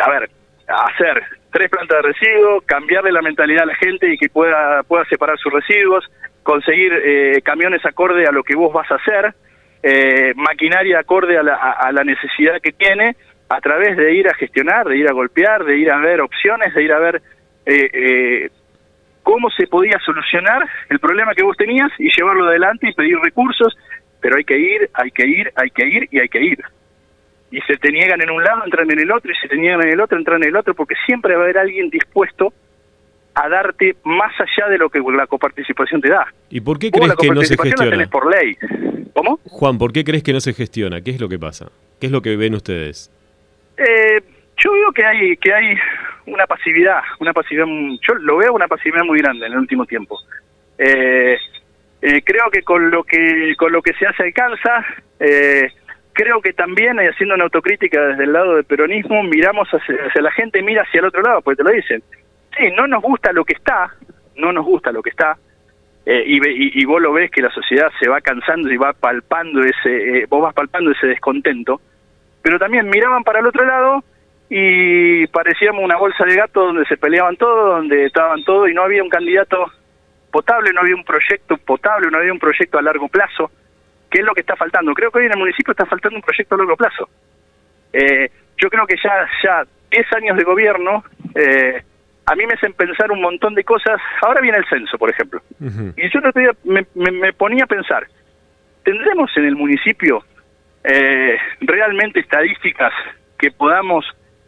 a 0.00 0.10
ver 0.10 0.30
hacer 0.68 1.22
tres 1.52 1.68
plantas 1.68 2.02
de 2.02 2.12
residuos 2.12 2.64
cambiarle 2.64 3.10
la 3.10 3.22
mentalidad 3.22 3.64
a 3.64 3.66
la 3.66 3.74
gente 3.74 4.12
y 4.12 4.16
que 4.16 4.28
pueda 4.28 4.84
pueda 4.84 5.04
separar 5.06 5.36
sus 5.38 5.52
residuos 5.52 6.04
conseguir 6.44 6.92
eh, 6.92 7.42
camiones 7.42 7.84
acorde 7.84 8.26
a 8.26 8.32
lo 8.32 8.44
que 8.44 8.54
vos 8.54 8.72
vas 8.72 8.88
a 8.92 8.94
hacer 8.94 9.34
eh, 9.82 10.32
maquinaria 10.36 11.00
acorde 11.00 11.36
a 11.36 11.42
la, 11.42 11.56
a 11.56 11.90
la 11.90 12.04
necesidad 12.04 12.60
que 12.62 12.70
tiene 12.70 13.16
a 13.48 13.60
través 13.60 13.96
de 13.96 14.14
ir 14.14 14.28
a 14.28 14.34
gestionar 14.34 14.86
de 14.86 14.98
ir 14.98 15.08
a 15.08 15.12
golpear 15.12 15.64
de 15.64 15.76
ir 15.76 15.90
a 15.90 15.98
ver 15.98 16.20
opciones 16.20 16.72
de 16.74 16.82
ir 16.84 16.92
a 16.92 16.98
ver 17.00 17.22
eh, 17.66 17.90
eh 17.92 18.50
cómo 19.30 19.48
se 19.50 19.68
podía 19.68 19.96
solucionar 20.04 20.68
el 20.88 20.98
problema 20.98 21.34
que 21.36 21.44
vos 21.44 21.56
tenías 21.56 21.88
y 22.00 22.08
llevarlo 22.16 22.48
adelante 22.48 22.88
y 22.88 22.94
pedir 22.94 23.16
recursos, 23.22 23.78
pero 24.20 24.36
hay 24.36 24.42
que 24.42 24.58
ir, 24.58 24.90
hay 24.92 25.12
que 25.12 25.24
ir, 25.24 25.52
hay 25.54 25.70
que 25.70 25.86
ir 25.86 26.08
y 26.10 26.18
hay 26.18 26.28
que 26.28 26.42
ir. 26.42 26.58
Y 27.52 27.60
se 27.60 27.76
te 27.76 27.92
niegan 27.92 28.20
en 28.20 28.30
un 28.30 28.42
lado, 28.42 28.64
entran 28.64 28.90
en 28.90 28.98
el 28.98 29.12
otro, 29.12 29.30
y 29.30 29.34
se 29.36 29.46
te 29.46 29.56
niegan 29.56 29.82
en 29.82 29.92
el 29.92 30.00
otro, 30.00 30.18
entran 30.18 30.42
en 30.42 30.48
el 30.48 30.56
otro, 30.56 30.74
porque 30.74 30.96
siempre 31.06 31.34
va 31.34 31.42
a 31.42 31.44
haber 31.44 31.58
alguien 31.58 31.90
dispuesto 31.90 32.52
a 33.34 33.48
darte 33.48 33.94
más 34.02 34.32
allá 34.40 34.68
de 34.68 34.78
lo 34.78 34.88
que 34.88 34.98
la 34.98 35.28
coparticipación 35.28 36.00
te 36.00 36.08
da. 36.08 36.26
¿Y 36.50 36.60
por 36.60 36.80
qué 36.80 36.90
crees 36.90 37.14
que 37.14 37.30
no 37.30 37.42
se 37.42 37.56
gestiona? 37.56 37.96
La 37.96 38.06
por 38.08 38.34
ley. 38.34 38.56
¿Cómo? 39.14 39.38
Juan, 39.44 39.78
¿por 39.78 39.92
qué 39.92 40.02
crees 40.02 40.24
que 40.24 40.32
no 40.32 40.40
se 40.40 40.54
gestiona? 40.54 41.02
¿Qué 41.02 41.12
es 41.12 41.20
lo 41.20 41.28
que 41.28 41.38
pasa? 41.38 41.70
¿Qué 42.00 42.06
es 42.06 42.12
lo 42.12 42.20
que 42.20 42.34
ven 42.34 42.56
ustedes? 42.56 43.12
Eh, 43.76 44.20
yo 44.56 44.72
veo 44.72 44.90
que 44.92 45.04
hay 45.04 45.36
que 45.36 45.54
hay 45.54 45.76
una 46.26 46.46
pasividad, 46.46 47.00
una 47.18 47.32
pasividad, 47.32 47.66
yo 47.66 48.14
lo 48.14 48.38
veo 48.38 48.52
una 48.52 48.68
pasividad 48.68 49.04
muy 49.04 49.18
grande 49.20 49.46
en 49.46 49.52
el 49.52 49.58
último 49.58 49.86
tiempo. 49.86 50.18
Eh, 50.78 51.36
eh, 52.02 52.22
creo 52.22 52.50
que 52.50 52.62
con 52.62 52.90
lo 52.90 53.04
que 53.04 53.54
con 53.58 53.72
lo 53.72 53.82
que 53.82 53.92
se 53.94 54.06
hace 54.06 54.22
alcanza, 54.24 54.84
eh, 55.18 55.68
creo 56.12 56.40
que 56.40 56.52
también 56.52 56.98
haciendo 56.98 57.34
una 57.34 57.44
autocrítica 57.44 58.00
desde 58.00 58.24
el 58.24 58.32
lado 58.32 58.56
del 58.56 58.64
peronismo 58.64 59.22
miramos 59.22 59.68
hacia, 59.68 60.22
la 60.22 60.32
gente 60.32 60.62
mira 60.62 60.82
hacia 60.82 61.00
el 61.00 61.06
otro 61.06 61.22
lado, 61.22 61.42
pues 61.42 61.56
te 61.56 61.64
lo 61.64 61.70
dicen. 61.70 62.02
Sí, 62.56 62.70
no 62.74 62.86
nos 62.86 63.02
gusta 63.02 63.32
lo 63.32 63.44
que 63.44 63.52
está, 63.52 63.94
no 64.36 64.52
nos 64.52 64.64
gusta 64.64 64.90
lo 64.90 65.02
que 65.02 65.10
está. 65.10 65.36
y, 66.06 66.80
y, 66.80 66.84
vos 66.86 67.00
lo 67.00 67.12
ves 67.12 67.30
que 67.30 67.42
la 67.42 67.50
sociedad 67.50 67.88
se 68.00 68.08
va 68.08 68.20
cansando 68.20 68.70
y 68.70 68.76
va 68.76 68.92
palpando 68.92 69.60
ese, 69.62 70.24
vos 70.28 70.42
vas 70.42 70.54
palpando 70.54 70.90
ese 70.90 71.06
descontento, 71.06 71.80
pero 72.42 72.58
también 72.58 72.88
miraban 72.88 73.22
para 73.22 73.40
el 73.40 73.46
otro 73.46 73.64
lado 73.64 74.02
y 74.52 75.28
parecíamos 75.28 75.82
una 75.82 75.96
bolsa 75.96 76.24
de 76.24 76.34
gato 76.34 76.66
donde 76.66 76.84
se 76.86 76.96
peleaban 76.96 77.36
todos, 77.36 77.76
donde 77.76 78.06
estaban 78.06 78.42
todos 78.42 78.68
y 78.68 78.74
no 78.74 78.82
había 78.82 79.02
un 79.02 79.08
candidato 79.08 79.72
potable, 80.32 80.72
no 80.72 80.80
había 80.80 80.96
un 80.96 81.04
proyecto 81.04 81.56
potable, 81.58 82.10
no 82.10 82.18
había 82.18 82.32
un 82.32 82.40
proyecto 82.40 82.76
a 82.76 82.82
largo 82.82 83.08
plazo, 83.08 83.52
que 84.10 84.18
es 84.18 84.24
lo 84.24 84.34
que 84.34 84.40
está 84.40 84.56
faltando. 84.56 84.92
Creo 84.92 85.12
que 85.12 85.20
hoy 85.20 85.26
en 85.26 85.32
el 85.32 85.38
municipio 85.38 85.70
está 85.70 85.86
faltando 85.86 86.16
un 86.16 86.22
proyecto 86.22 86.56
a 86.56 86.58
largo 86.58 86.76
plazo. 86.76 87.08
Eh, 87.92 88.28
yo 88.58 88.68
creo 88.68 88.86
que 88.88 88.96
ya 88.96 89.28
ya 89.42 89.64
10 89.90 90.12
años 90.14 90.36
de 90.36 90.42
gobierno 90.42 91.04
eh, 91.34 91.82
a 92.26 92.34
mí 92.34 92.44
me 92.46 92.54
hacen 92.54 92.72
pensar 92.72 93.12
un 93.12 93.20
montón 93.20 93.54
de 93.54 93.62
cosas. 93.62 94.00
Ahora 94.20 94.40
viene 94.40 94.58
el 94.58 94.66
censo, 94.68 94.98
por 94.98 95.10
ejemplo. 95.10 95.42
Y 95.96 96.10
yo 96.10 96.20
me, 96.64 96.86
me, 96.94 97.10
me, 97.12 97.32
ponía 97.32 97.64
a 97.64 97.68
pensar, 97.68 98.06
¿tendremos 98.84 99.30
en 99.36 99.44
el 99.44 99.54
municipio 99.54 100.24
eh, 100.82 101.36
realmente 101.60 102.20
estadísticas 102.20 102.92
que 103.38 103.50
podamos 103.52 104.04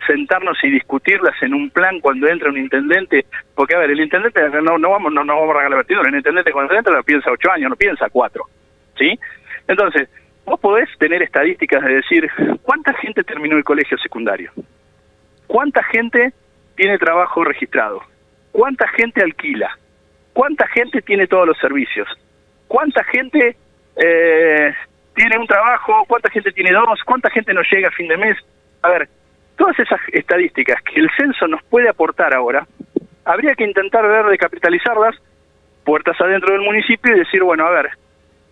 sentarnos 0.07 0.59
y 0.62 0.71
discutirlas 0.71 1.35
en 1.43 1.55
un 1.55 1.71
plan 1.71 2.01
cuando 2.01 2.29
entra 2.29 2.51
un 2.51 2.59
intendente, 2.59 3.27
porque 3.55 3.75
a 3.75 3.79
ver, 3.79 3.91
el 3.91 4.01
intendente 4.01 4.41
no, 4.62 4.79
no 4.79 4.91
vamos 4.91 5.12
no, 5.12 5.25
no 5.25 5.35
vamos 5.35 5.55
a 5.55 5.59
regalar 5.59 5.79
vertidor, 5.79 6.09
el 6.09 6.15
intendente 6.15 6.53
cuando 6.53 6.75
entra 6.75 6.93
lo 6.93 7.03
piensa 7.03 7.31
ocho 7.31 7.51
años, 7.51 7.71
no 7.71 7.77
piensa 7.77 8.09
cuatro, 8.11 8.45
¿sí? 8.99 9.19
Entonces, 9.69 10.09
vos 10.45 10.59
podés 10.61 10.88
tener 10.99 11.23
estadísticas 11.23 11.83
de 11.83 11.95
decir 11.95 12.31
cuánta 12.62 12.93
gente 12.95 13.23
terminó 13.25 13.57
el 13.57 13.65
colegio 13.65 13.97
secundario, 13.99 14.53
cuánta 15.47 15.83
gente 15.85 16.33
tiene 16.75 16.99
trabajo 16.99 17.45
registrado, 17.45 18.03
cuánta 18.51 18.88
gente 18.88 19.23
alquila, 19.23 19.77
cuánta 20.33 20.67
gente 20.69 21.03
tiene 21.03 21.27
todos 21.27 21.47
los 21.47 21.59
servicios, 21.59 22.09
cuánta 22.69 23.05
gente 23.05 23.57
eh, 23.97 24.75
tiene 25.15 25.38
un 25.38 25.47
trabajo, 25.47 26.05
cuánta 26.07 26.31
gente 26.31 26.53
tiene 26.53 26.73
dos, 26.73 27.03
cuánta 27.05 27.31
gente 27.31 27.53
no 27.53 27.62
llega 27.71 27.88
a 27.88 27.93
fin 27.93 28.09
de 28.09 28.17
mes. 28.17 28.37
A 28.83 28.88
ver, 28.88 29.09
todas 29.57 29.79
esas 29.79 30.01
estadísticas 30.12 30.83
que 30.83 31.01
el 31.01 31.11
censo 31.17 31.47
nos 31.47 31.62
puede 31.65 31.88
aportar 31.88 32.35
ahora, 32.35 32.67
habría 33.25 33.55
que 33.55 33.65
intentar 33.65 34.07
ver 34.07 34.27
de 34.27 34.38
capitalizarlas 34.38 35.15
puertas 35.85 36.21
adentro 36.21 36.53
del 36.53 36.62
municipio 36.62 37.15
y 37.15 37.21
decir, 37.21 37.43
bueno, 37.43 37.67
a 37.67 37.71
ver, 37.71 37.91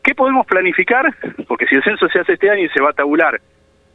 ¿qué 0.02 0.14
podemos 0.14 0.46
planificar? 0.46 1.14
Porque 1.46 1.66
si 1.66 1.76
el 1.76 1.82
censo 1.82 2.08
se 2.08 2.20
hace 2.20 2.34
este 2.34 2.50
año 2.50 2.64
y 2.64 2.68
se 2.68 2.82
va 2.82 2.90
a 2.90 2.94
tabular 2.94 3.40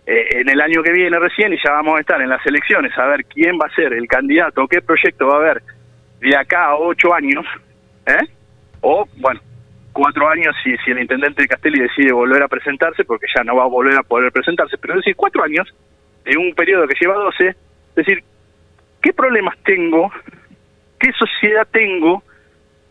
eh, 0.05 0.27
en 0.39 0.49
el 0.49 0.61
año 0.61 0.83
que 0.83 0.91
viene 0.91 1.17
recién 1.19 1.53
y 1.53 1.57
ya 1.63 1.71
vamos 1.71 1.97
a 1.97 2.01
estar 2.01 2.21
en 2.21 2.29
las 2.29 2.45
elecciones 2.45 2.97
a 2.97 3.07
ver 3.07 3.25
quién 3.25 3.57
va 3.59 3.67
a 3.67 3.75
ser 3.75 3.93
el 3.93 4.07
candidato, 4.07 4.67
qué 4.67 4.81
proyecto 4.81 5.27
va 5.27 5.35
a 5.35 5.37
haber 5.37 5.63
de 6.19 6.35
acá 6.35 6.65
a 6.65 6.75
ocho 6.75 7.13
años, 7.13 7.45
¿eh? 8.05 8.27
o 8.81 9.07
bueno, 9.17 9.39
cuatro 9.93 10.29
años 10.29 10.55
si, 10.63 10.77
si 10.77 10.91
el 10.91 10.99
intendente 10.99 11.41
de 11.41 11.47
Castelli 11.47 11.81
decide 11.81 12.13
volver 12.13 12.43
a 12.43 12.47
presentarse, 12.47 13.03
porque 13.03 13.27
ya 13.35 13.43
no 13.43 13.55
va 13.55 13.63
a 13.63 13.67
volver 13.67 13.97
a 13.97 14.03
poder 14.03 14.31
presentarse, 14.31 14.77
pero 14.77 14.93
es 14.93 14.99
decir, 14.99 15.15
cuatro 15.15 15.43
años 15.43 15.67
de 16.25 16.37
un 16.37 16.53
periodo 16.53 16.87
que 16.87 16.95
lleva 16.99 17.15
doce, 17.15 17.49
es 17.49 17.95
decir, 17.95 18.23
¿qué 19.01 19.13
problemas 19.13 19.57
tengo? 19.63 20.11
¿Qué 20.99 21.11
sociedad 21.13 21.67
tengo? 21.71 22.23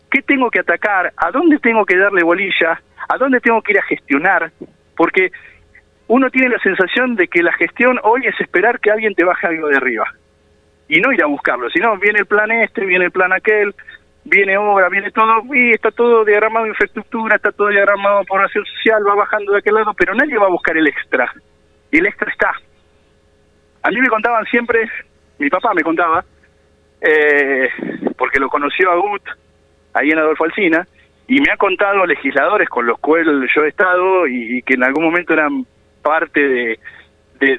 ¿Qué 0.09 0.21
tengo 0.21 0.49
que 0.49 0.61
atacar? 0.61 1.13
¿A 1.17 1.31
dónde 1.31 1.59
tengo 1.59 1.85
que 1.85 1.97
darle 1.97 2.23
bolilla? 2.23 2.81
¿A 3.09 3.17
dónde 3.17 3.41
tengo 3.41 3.61
que 3.61 3.73
ir 3.73 3.79
a 3.79 3.83
gestionar? 3.83 4.51
Porque 4.95 5.31
uno 6.07 6.29
tiene 6.29 6.49
la 6.49 6.59
sensación 6.59 7.15
de 7.15 7.27
que 7.27 7.43
la 7.43 7.53
gestión 7.53 7.99
hoy 8.03 8.25
es 8.25 8.39
esperar 8.39 8.79
que 8.79 8.91
alguien 8.91 9.13
te 9.13 9.25
baje 9.25 9.47
algo 9.47 9.67
de 9.67 9.77
arriba 9.77 10.05
y 10.87 11.01
no 11.01 11.11
ir 11.11 11.23
a 11.23 11.27
buscarlo, 11.27 11.69
sino 11.69 11.97
viene 11.97 12.19
el 12.19 12.25
plan 12.27 12.51
este, 12.51 12.85
viene 12.85 13.05
el 13.05 13.11
plan 13.11 13.33
aquel, 13.33 13.73
viene 14.23 14.57
obra, 14.57 14.87
viene 14.89 15.11
todo, 15.11 15.43
y 15.53 15.71
está 15.71 15.91
todo 15.91 16.23
diagramado 16.23 16.67
infraestructura, 16.67 17.35
está 17.35 17.51
todo 17.51 17.69
diagramado 17.69 18.23
por 18.25 18.41
acción 18.41 18.65
social, 18.65 19.03
va 19.07 19.15
bajando 19.15 19.53
de 19.53 19.59
aquel 19.59 19.75
lado, 19.75 19.93
pero 19.97 20.13
nadie 20.13 20.37
va 20.37 20.45
a 20.45 20.51
buscar 20.51 20.77
el 20.77 20.87
extra. 20.87 21.31
Y 21.91 21.97
el 21.97 22.05
extra 22.05 22.31
está. 22.31 22.51
A 23.85 23.91
mí 23.91 24.01
me 24.01 24.07
contaban 24.07 24.43
siempre, 24.45 24.89
mi 25.37 25.47
papá 25.47 25.71
me 25.75 25.83
contaba, 25.83 26.25
eh, 27.01 27.69
porque 28.17 28.39
lo 28.39 28.49
conoció 28.49 28.89
a 28.89 28.95
Gut, 28.95 29.21
ahí 29.93 30.09
en 30.09 30.17
Adolfo 30.17 30.45
Alsina, 30.45 30.87
y 31.27 31.39
me 31.39 31.51
ha 31.51 31.57
contado 31.57 32.03
legisladores 32.07 32.67
con 32.67 32.87
los 32.87 32.97
cuales 32.97 33.47
yo 33.55 33.63
he 33.63 33.67
estado 33.67 34.25
y, 34.25 34.63
que 34.63 34.73
en 34.73 34.85
algún 34.85 35.03
momento 35.03 35.33
eran 35.33 35.67
parte 36.01 36.39
de, 36.39 36.79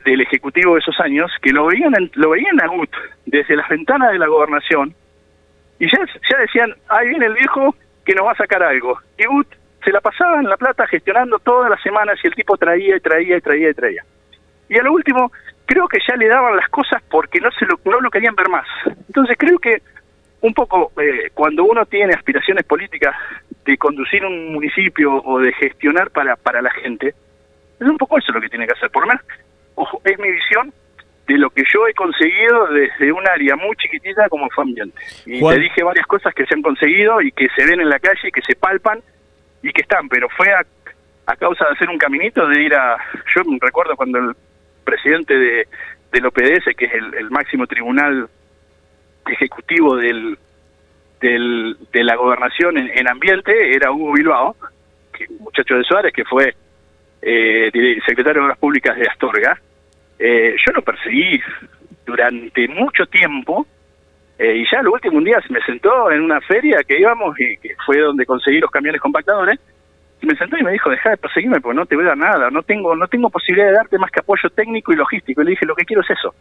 del 0.04 0.20
ejecutivo 0.20 0.74
de 0.74 0.80
esos 0.80 0.98
años, 0.98 1.30
que 1.40 1.52
lo 1.52 1.66
veían, 1.66 1.92
lo 2.14 2.30
veían 2.30 2.60
a 2.60 2.66
Gut 2.66 2.90
desde 3.24 3.54
las 3.54 3.68
ventanas 3.68 4.10
de 4.10 4.18
la 4.18 4.26
gobernación, 4.26 4.96
y 5.78 5.86
ya, 5.88 6.04
ya 6.28 6.38
decían, 6.38 6.74
ahí 6.88 7.06
viene 7.06 7.26
el 7.26 7.34
viejo 7.34 7.72
que 8.04 8.16
nos 8.16 8.26
va 8.26 8.32
a 8.32 8.36
sacar 8.36 8.64
algo. 8.64 8.98
Y 9.16 9.28
Ut 9.28 9.46
se 9.84 9.92
la 9.92 10.00
pasaba 10.00 10.40
en 10.40 10.48
La 10.48 10.56
Plata 10.56 10.88
gestionando 10.88 11.38
todas 11.38 11.70
las 11.70 11.80
semanas 11.82 12.18
y 12.24 12.26
el 12.26 12.34
tipo 12.34 12.56
traía 12.56 12.96
y 12.96 13.00
traía 13.00 13.36
y 13.36 13.40
traía 13.40 13.70
y 13.70 13.74
traía. 13.74 14.04
Y 14.68 14.76
a 14.76 14.82
lo 14.82 14.92
último, 14.92 15.30
creo 15.66 15.88
que 15.88 15.98
ya 16.06 16.16
le 16.16 16.28
daban 16.28 16.56
las 16.56 16.68
cosas 16.68 17.02
porque 17.10 17.40
no, 17.40 17.50
se 17.52 17.66
lo, 17.66 17.78
no 17.84 18.00
lo 18.00 18.10
querían 18.10 18.34
ver 18.34 18.48
más. 18.48 18.66
Entonces 19.06 19.36
creo 19.38 19.58
que 19.58 19.82
un 20.40 20.54
poco 20.54 20.92
eh, 21.00 21.30
cuando 21.34 21.64
uno 21.64 21.84
tiene 21.86 22.14
aspiraciones 22.14 22.64
políticas 22.64 23.14
de 23.64 23.76
conducir 23.76 24.24
un 24.24 24.52
municipio 24.52 25.22
o 25.24 25.40
de 25.40 25.52
gestionar 25.52 26.10
para, 26.10 26.36
para 26.36 26.62
la 26.62 26.70
gente, 26.70 27.08
es 27.08 27.86
un 27.86 27.98
poco 27.98 28.18
eso 28.18 28.32
lo 28.32 28.40
que 28.40 28.48
tiene 28.48 28.66
que 28.66 28.72
hacer. 28.72 28.90
Por 28.90 29.02
lo 29.02 29.08
menos, 29.08 29.24
ojo, 29.74 30.00
es 30.04 30.18
mi 30.18 30.30
visión 30.30 30.72
de 31.26 31.38
lo 31.38 31.50
que 31.50 31.64
yo 31.72 31.86
he 31.88 31.94
conseguido 31.94 32.68
desde 32.68 33.10
un 33.10 33.26
área 33.26 33.56
muy 33.56 33.74
chiquitita 33.76 34.28
como 34.28 34.48
fue 34.50 34.64
ambiente. 34.64 34.98
Y 35.26 35.40
te 35.44 35.58
dije 35.58 35.82
varias 35.82 36.06
cosas 36.06 36.32
que 36.34 36.46
se 36.46 36.54
han 36.54 36.62
conseguido 36.62 37.20
y 37.20 37.32
que 37.32 37.48
se 37.56 37.66
ven 37.66 37.80
en 37.80 37.88
la 37.88 37.98
calle, 37.98 38.30
que 38.32 38.42
se 38.42 38.54
palpan 38.54 39.00
y 39.62 39.72
que 39.72 39.82
están, 39.82 40.08
pero 40.08 40.28
fue 40.28 40.52
a, 40.52 40.64
causa 41.36 41.64
de 41.64 41.72
hacer 41.72 41.90
un 41.90 41.98
caminito, 41.98 42.46
de 42.46 42.62
ir 42.62 42.74
a... 42.74 42.96
Yo 43.34 43.42
recuerdo 43.60 43.96
cuando 43.96 44.18
el 44.18 44.36
presidente 44.86 45.36
de, 45.36 45.68
del 46.12 46.26
OPDS, 46.26 46.74
que 46.76 46.86
es 46.86 46.94
el, 46.94 47.30
máximo 47.30 47.66
tribunal 47.66 48.28
ejecutivo 49.26 49.96
del, 49.96 50.38
del, 51.20 51.76
de 51.92 52.04
la 52.04 52.16
gobernación 52.16 52.78
en, 52.78 53.08
ambiente, 53.10 53.74
era 53.74 53.90
Hugo 53.90 54.12
Bilbao, 54.12 54.56
que, 55.12 55.26
muchacho 55.40 55.74
de 55.74 55.84
Suárez, 55.84 56.12
que 56.14 56.24
fue 56.24 56.54
eh, 57.20 57.70
secretario 58.06 58.40
de 58.40 58.46
Obras 58.46 58.58
Públicas 58.58 58.96
de 58.96 59.08
Astorga, 59.08 59.60
eh, 60.18 60.54
yo 60.64 60.72
lo 60.72 60.82
perseguí 60.82 61.40
durante 62.06 62.68
mucho 62.68 63.04
tiempo 63.06 63.66
eh, 64.38 64.56
y 64.56 64.64
ya 64.70 64.80
el 64.80 64.88
último 64.88 65.20
día 65.20 65.40
se 65.40 65.52
me 65.52 65.60
sentó 65.62 66.10
en 66.10 66.22
una 66.22 66.40
feria 66.40 66.78
que 66.86 67.00
íbamos 67.00 67.38
y 67.40 67.56
que 67.56 67.74
fue 67.84 67.98
donde 67.98 68.24
conseguí 68.24 68.60
los 68.60 68.70
camiones 68.70 69.00
compactadores 69.00 69.58
y 70.20 70.26
me 70.26 70.36
sentó 70.36 70.56
y 70.56 70.62
me 70.62 70.72
dijo 70.72 70.90
deja 70.90 71.10
de 71.10 71.16
perseguirme 71.16 71.60
porque 71.60 71.76
no 71.76 71.86
te 71.86 71.96
voy 71.96 72.04
a 72.04 72.08
dar 72.08 72.18
nada 72.18 72.50
no 72.50 72.62
tengo 72.62 72.94
no 72.94 73.06
tengo 73.08 73.30
posibilidad 73.30 73.68
de 73.68 73.74
darte 73.74 73.98
más 73.98 74.10
que 74.10 74.20
apoyo 74.20 74.48
técnico 74.50 74.92
y 74.92 74.96
logístico 74.96 75.42
y 75.42 75.44
le 75.44 75.50
dije 75.50 75.66
lo 75.66 75.74
que 75.74 75.84
quiero 75.84 76.02
es 76.02 76.10
eso 76.10 76.34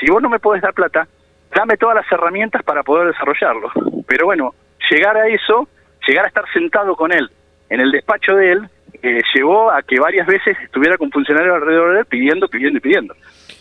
si 0.00 0.10
vos 0.10 0.22
no 0.22 0.28
me 0.28 0.38
podés 0.38 0.62
dar 0.62 0.74
plata 0.74 1.06
dame 1.54 1.76
todas 1.76 1.96
las 1.96 2.12
herramientas 2.12 2.62
para 2.62 2.82
poder 2.82 3.08
desarrollarlo 3.08 3.70
pero 4.06 4.26
bueno 4.26 4.54
llegar 4.90 5.16
a 5.16 5.26
eso 5.28 5.68
llegar 6.06 6.24
a 6.24 6.28
estar 6.28 6.44
sentado 6.52 6.94
con 6.96 7.12
él 7.12 7.30
en 7.68 7.80
el 7.80 7.90
despacho 7.90 8.36
de 8.36 8.52
él 8.52 8.68
eh, 9.02 9.20
llevó 9.34 9.70
a 9.70 9.82
que 9.82 10.00
varias 10.00 10.26
veces 10.26 10.56
estuviera 10.62 10.96
con 10.96 11.10
funcionarios 11.10 11.56
alrededor 11.56 11.92
de 11.92 12.00
él 12.00 12.06
pidiendo, 12.06 12.48
pidiendo 12.48 12.78
y 12.78 12.80
pidiendo. 12.80 13.14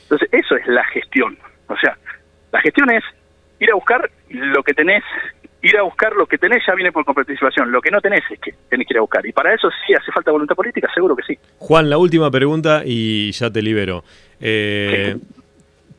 Entonces, 0.04 0.30
eso 0.32 0.56
es 0.56 0.65
la 0.67 0.86
gestión. 0.86 1.38
O 1.67 1.76
sea, 1.76 1.98
la 2.54 2.62
gestión 2.62 2.89
es 2.91 3.04
ir 3.60 3.69
a 3.69 3.76
buscar 3.76 4.10
lo 4.30 4.63
que 4.63 4.74
tenés, 4.74 5.04
ir 5.63 5.78
a 5.78 5.82
buscar 5.82 6.13
lo 6.13 6.28
que 6.28 6.38
tenés 6.38 6.62
ya 6.67 6.76
viene 6.76 6.91
por 6.91 7.06
participación, 7.06 7.71
lo 7.71 7.82
que 7.82 7.89
no 7.89 8.02
tenés 8.02 8.23
es 8.30 8.39
que 8.39 8.54
tenés 8.69 8.86
que 8.86 8.93
ir 8.93 8.97
a 8.97 9.02
buscar. 9.02 9.26
Y 9.26 9.32
para 9.32 9.54
eso 9.54 9.69
sí 9.86 9.93
hace 9.93 10.12
falta 10.12 10.32
voluntad 10.32 10.56
política, 10.56 10.89
seguro 10.93 11.15
que 11.15 11.23
sí. 11.23 11.39
Juan, 11.58 11.89
la 11.89 11.97
última 11.97 12.30
pregunta 12.30 12.84
y 12.86 13.32
ya 13.32 13.49
te 13.49 13.62
libero. 13.62 14.04
Eh, 14.41 15.15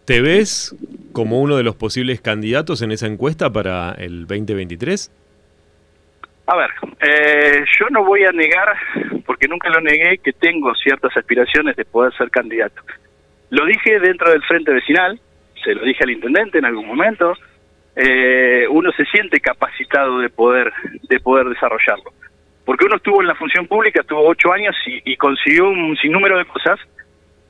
¿Te 0.05 0.21
ves 0.21 0.77
como 1.13 1.41
uno 1.41 1.57
de 1.57 1.63
los 1.63 1.77
posibles 1.77 2.21
candidatos 2.21 2.83
en 2.83 2.93
esa 2.93 3.07
encuesta 3.07 3.51
para 3.51 3.93
el 3.93 4.27
2023? 4.27 5.11
A 6.47 6.57
ver, 6.57 6.71
eh, 7.01 7.65
yo 7.79 7.87
no 7.89 8.05
voy 8.05 8.23
a 8.25 8.33
negar, 8.33 8.69
porque 9.25 9.49
nunca 9.49 9.71
lo 9.71 9.81
negué, 9.81 10.19
que 10.19 10.35
tengo 10.35 10.75
ciertas 10.75 11.17
aspiraciones 11.17 11.75
de 11.77 11.87
poder 11.87 12.13
ser 12.19 12.31
candidato. 12.31 12.83
Lo 13.49 13.65
dije 13.65 13.99
dentro 13.99 14.31
del 14.31 14.43
frente 14.43 14.73
vecinal, 14.73 15.19
se 15.65 15.75
lo 15.75 15.85
dije 15.85 16.05
al 16.05 16.11
intendente 16.11 16.59
en 16.59 16.67
algún 16.67 16.87
momento. 16.87 17.33
Eh, 17.97 18.67
uno 18.69 18.91
se 18.93 19.05
siente 19.07 19.41
capacitado 19.41 20.19
de 20.19 20.29
poder 20.29 20.73
de 21.09 21.21
poder 21.21 21.49
desarrollarlo, 21.49 22.13
porque 22.65 22.87
uno 22.87 22.97
estuvo 22.97 23.21
en 23.21 23.29
la 23.29 23.37
función 23.37 23.67
pública, 23.67 24.01
estuvo 24.01 24.27
ocho 24.27 24.53
años 24.53 24.75
y, 24.87 25.17
consiguió 25.17 25.69
un 25.69 25.97
sinnúmero 25.97 26.39
de 26.39 26.45
cosas. 26.45 26.79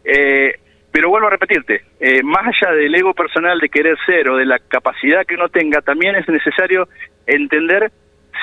Eh, 0.04 0.52
pero 0.92 1.08
vuelvo 1.08 1.26
a 1.26 1.30
repetirte, 1.30 1.82
más 2.22 2.46
allá 2.46 2.72
del 2.72 2.94
ego 2.94 3.14
personal 3.14 3.58
de 3.58 3.68
querer 3.68 3.96
ser 4.06 4.28
o 4.28 4.36
de 4.36 4.46
la 4.46 4.60
capacidad 4.60 5.26
que 5.26 5.34
uno 5.34 5.48
tenga, 5.48 5.80
también 5.80 6.14
es 6.14 6.28
necesario 6.28 6.86
entender 7.26 7.90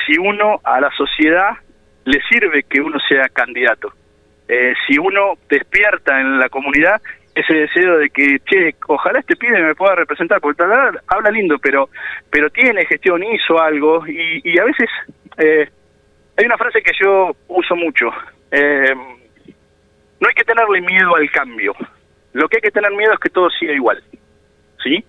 si 0.06 0.18
uno 0.18 0.60
a 0.64 0.82
la 0.82 0.92
sociedad 0.92 1.52
le 2.06 2.20
sirve 2.30 2.64
que 2.64 2.82
uno 2.82 3.00
sea 3.08 3.30
candidato. 3.30 3.94
Eh, 4.48 4.74
si 4.88 4.98
uno 4.98 5.38
despierta 5.50 6.20
en 6.20 6.40
la 6.40 6.50
comunidad 6.50 7.02
ese 7.36 7.54
deseo 7.54 7.98
de 7.98 8.10
que, 8.10 8.40
che, 8.46 8.76
ojalá 8.88 9.20
este 9.20 9.36
pibe 9.36 9.62
me 9.62 9.76
pueda 9.76 9.96
representar, 9.96 10.42
porque 10.42 10.64
tal 10.64 11.00
habla 11.08 11.32
lindo, 11.32 11.58
pero 11.60 11.90
pero 12.30 12.50
tiene 12.50 12.86
gestión, 12.86 13.24
hizo 13.24 13.60
algo, 13.62 14.06
y, 14.08 14.42
y 14.44 14.60
a 14.60 14.66
veces 14.66 14.90
eh, 15.38 15.70
hay 16.38 16.46
una 16.46 16.58
frase 16.58 16.82
que 16.82 16.92
yo 17.00 17.36
uso 17.48 17.76
mucho, 17.76 18.10
eh, 18.52 18.94
no 18.96 20.28
hay 20.28 20.34
que 20.36 20.44
tenerle 20.44 20.82
miedo 20.82 21.16
al 21.16 21.30
cambio, 21.32 21.74
lo 22.34 22.48
que 22.48 22.58
hay 22.58 22.62
que 22.62 22.72
tener 22.72 22.92
miedo 22.92 23.14
es 23.14 23.20
que 23.20 23.30
todo 23.30 23.50
siga 23.50 23.74
igual, 23.74 24.04
¿sí? 24.84 25.04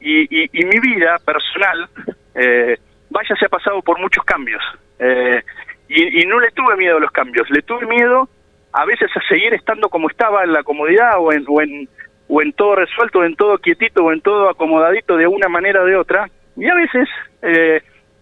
y, 0.00 0.42
y, 0.42 0.50
y, 0.52 0.64
mi 0.66 0.78
vida 0.80 1.16
personal, 1.24 1.88
eh, 2.34 2.76
Vaya 3.10 3.34
se 3.36 3.46
ha 3.46 3.48
pasado 3.48 3.80
por 3.82 3.98
muchos 4.00 4.24
cambios. 4.24 4.62
Eh, 4.98 5.42
y, 5.88 6.26
no 6.26 6.40
le 6.40 6.50
tuve 6.50 6.76
miedo 6.76 6.96
a 6.96 7.00
los 7.00 7.12
cambios, 7.12 7.48
le 7.50 7.62
tuve 7.62 7.86
miedo 7.86 8.28
a 8.76 8.84
veces 8.84 9.10
a 9.16 9.26
seguir 9.26 9.54
estando 9.54 9.88
como 9.88 10.10
estaba 10.10 10.44
en 10.44 10.52
la 10.52 10.62
comodidad 10.62 11.18
o 11.18 11.32
en, 11.32 11.46
o 11.48 11.62
en, 11.62 11.88
o 12.28 12.42
en 12.42 12.52
todo 12.52 12.76
resuelto, 12.76 13.24
en 13.24 13.34
todo 13.34 13.56
quietito 13.56 14.04
o 14.04 14.12
en 14.12 14.20
todo 14.20 14.50
acomodadito 14.50 15.16
de 15.16 15.26
una 15.26 15.48
manera 15.48 15.80
o 15.80 15.86
de 15.86 15.96
otra. 15.96 16.28
Y 16.56 16.68
a 16.68 16.74
veces 16.74 17.08
eh, 17.40 17.80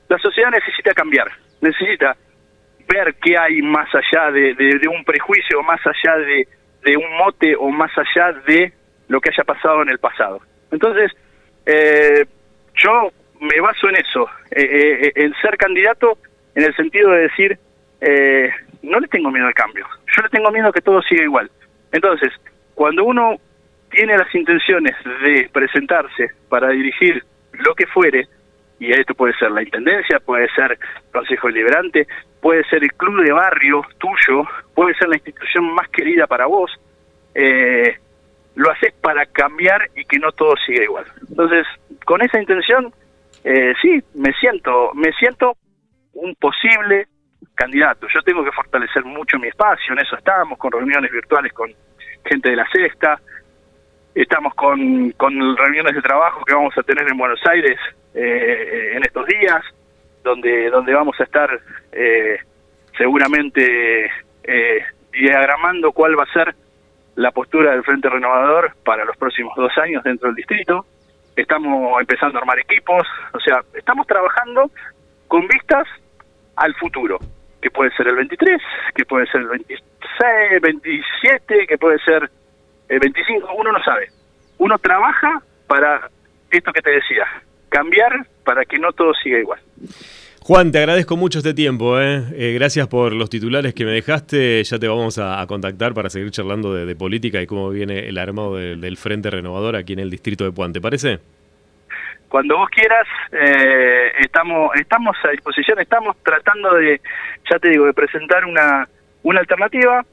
la 0.09 0.17
sociedad 0.19 0.53
necesita 0.53 0.95
cambiar, 0.95 1.29
necesita 1.61 2.17
ver 2.89 3.17
qué 3.21 3.37
hay 3.37 3.63
más 3.63 3.89
allá 3.93 4.31
de, 4.31 4.55
de, 4.55 4.87
un 4.87 5.05
prejuicio, 5.05 5.61
más 5.65 5.81
allá 5.85 6.19
de, 6.19 6.47
de 6.85 6.97
un 6.97 7.17
mote 7.17 7.57
o 7.57 7.69
más 7.71 7.91
allá 7.99 8.39
de 8.47 8.73
lo 9.09 9.21
que 9.21 9.31
haya 9.31 9.43
pasado 9.43 9.83
en 9.83 9.89
el 9.89 9.99
pasado. 9.99 10.41
Entonces, 10.71 11.11
eh, 11.67 12.25
yo 12.77 13.11
me 13.41 13.61
baso 13.61 13.89
en 13.89 13.97
eso, 13.97 14.31
eh, 14.53 15.11
en 15.17 15.35
ser 15.43 15.57
candidato 15.57 16.17
en 16.55 16.63
el 16.63 16.77
sentido 16.77 17.11
de 17.11 17.23
decir, 17.23 17.59
no 18.85 19.01
le 19.01 19.09
tengo 19.09 19.31
miedo 19.31 19.47
al 19.47 19.55
cambio, 19.55 19.87
yo 20.15 20.23
le 20.23 20.29
tengo 20.29 20.51
miedo 20.51 20.69
a 20.69 20.73
que 20.73 20.83
todo 20.83 21.03
siga 21.03 21.23
igual. 21.23 21.51
Entonces, 21.93 22.33
cuando 22.75 23.05
uno 23.05 23.37
tiene 23.91 24.17
las 24.17 24.33
intenciones 24.35 24.95
de 25.23 25.49
presentarse 25.53 26.31
para 26.49 26.71
dirigir 26.71 27.23
lo 27.53 27.75
que 27.75 27.87
fuere, 27.87 28.27
y 28.79 28.91
esto 28.93 29.15
puede 29.15 29.35
ser 29.35 29.53
la 29.53 29.63
intendencia, 29.63 30.19
puede 30.21 30.49
ser 30.55 30.79
consejo 31.13 31.47
deliberante, 31.47 32.07
puede 32.41 32.65
ser 32.65 32.83
el 32.83 32.93
club 32.95 33.25
de 33.25 33.33
barrio 33.33 33.83
tuyo, 33.99 34.45
puede 34.75 34.95
ser 34.95 35.09
la 35.09 35.17
institución 35.17 35.73
más 35.75 35.89
querida 35.89 36.27
para 36.27 36.47
vos, 36.47 36.71
eh, 37.35 37.97
lo 38.57 38.71
haces 38.71 38.93
para 39.01 39.27
cambiar 39.27 39.89
y 39.97 40.05
que 40.05 40.19
no 40.19 40.33
todo 40.33 40.55
siga 40.67 40.83
igual. 40.83 41.05
Entonces, 41.29 41.67
con 42.05 42.23
esa 42.23 42.41
intención, 42.41 42.93
eh, 43.45 43.75
sí, 43.81 44.03
me 44.15 44.33
siento, 44.35 44.93
me 44.95 45.13
siento 45.13 45.57
un 46.13 46.35
posible 46.35 47.07
candidato. 47.55 48.07
Yo 48.13 48.23
tengo 48.23 48.45
que 48.45 48.53
fortalecer 48.53 49.05
mucho 49.05 49.39
mi 49.39 49.49
espacio, 49.49 49.93
en 49.93 50.01
eso 50.01 50.17
estamos, 50.17 50.59
con 50.59 50.73
reuniones 50.73 51.11
virtuales 51.11 51.53
con 51.53 51.73
gente 52.25 52.51
de 52.51 52.57
la 52.57 52.69
sexta, 52.71 53.21
estamos 54.15 54.55
con, 54.55 55.11
con 55.13 55.57
reuniones 55.57 55.95
de 55.95 56.03
trabajo 56.03 56.45
que 56.45 56.55
vamos 56.55 56.77
a 56.79 56.83
tener 56.83 57.07
en 57.09 57.19
Buenos 57.19 57.41
Aires 57.47 57.79
eh, 58.15 58.93
en 58.95 59.05
estos 59.05 59.27
días, 59.27 59.63
donde, 60.23 60.71
donde 60.71 60.95
vamos 60.95 61.19
a 61.21 61.25
estar 61.25 61.61
eh, 61.93 62.39
seguramente 62.97 64.11
eh, 64.45 64.85
diagramando 65.13 65.93
cuál 65.93 66.19
va 66.19 66.25
a 66.25 66.33
ser 66.33 66.55
la 67.17 67.31
postura 67.31 67.73
del 67.73 67.85
Frente 67.85 68.09
Renovador 68.09 68.75
para 68.85 69.05
los 69.05 69.17
próximos 69.17 69.55
dos 69.57 69.77
años 69.79 70.03
dentro 70.03 70.29
del 70.29 70.37
distrito. 70.37 70.87
Estamos 71.37 72.01
empezando 72.01 72.39
a 72.39 72.41
armar 72.41 72.59
equipos, 72.61 73.07
o 73.33 73.41
sea, 73.41 73.63
estamos 73.75 74.07
trabajando 74.07 74.71
con 75.27 75.47
vistas 75.49 75.87
al 76.57 76.75
futuro, 76.75 77.19
que 77.65 77.71
puede 77.71 77.91
ser 77.97 78.07
el 78.09 78.17
23, 78.17 78.61
que 78.95 79.07
puede 79.07 79.27
ser 79.27 79.41
el 79.41 79.49
26, 79.49 80.61
27, 80.61 81.67
que 81.67 81.79
puede 81.79 81.99
ser 82.01 82.31
el 82.91 83.01
25, 83.01 83.55
uno 83.57 83.73
no 83.73 83.83
sabe. 83.83 84.11
Uno 84.59 84.79
trabaja 84.79 85.41
para 85.67 86.11
esto 86.51 86.73
que 86.75 86.83
te 86.83 86.91
decía, 86.91 87.25
cambiar 87.71 88.27
para 88.45 88.67
que 88.67 88.79
no 88.79 88.93
todo 88.93 89.15
siga 89.15 89.39
igual. 89.39 89.61
Juan, 90.41 90.73
te 90.73 90.79
agradezco 90.79 91.17
mucho 91.17 91.39
este 91.39 91.55
tiempo. 91.55 91.99
¿eh? 91.99 92.23
Eh, 92.35 92.53
gracias 92.53 92.87
por 92.87 93.15
los 93.15 93.31
titulares 93.31 93.73
que 93.73 93.87
me 93.87 93.93
dejaste. 93.93 94.63
Ya 94.63 94.79
te 94.79 94.87
vamos 94.87 95.17
a, 95.17 95.43
contactar 95.47 95.95
para 95.95 96.11
seguir 96.11 96.31
charlando 96.33 96.75
de, 96.75 96.95
política 96.95 97.41
y 97.41 97.47
cómo 97.47 97.71
viene 97.71 98.11
el 98.11 98.19
armado 98.19 98.57
del 98.57 98.97
Frente 98.99 99.31
Renovador 99.31 99.75
aquí 99.75 99.95
en 99.95 100.01
el 100.01 100.11
distrito 100.11 100.45
de 100.45 100.53
Puan. 100.53 100.75
¿Te 100.75 100.83
parece? 100.83 101.19
Cuando 102.35 102.57
vos 102.57 102.69
quieras, 102.69 103.07
eh, 103.31 104.11
estamos, 104.19 104.75
estamos 104.75 105.17
a 105.23 105.31
disposición. 105.31 105.79
Estamos 105.79 106.17
tratando 106.25 106.75
de, 106.75 107.01
ya 107.49 107.61
te 107.61 107.69
digo, 107.69 107.87
de 107.87 107.95
presentar 107.95 108.45
una, 108.45 108.89
una 109.23 109.39
alternativa. 109.39 110.05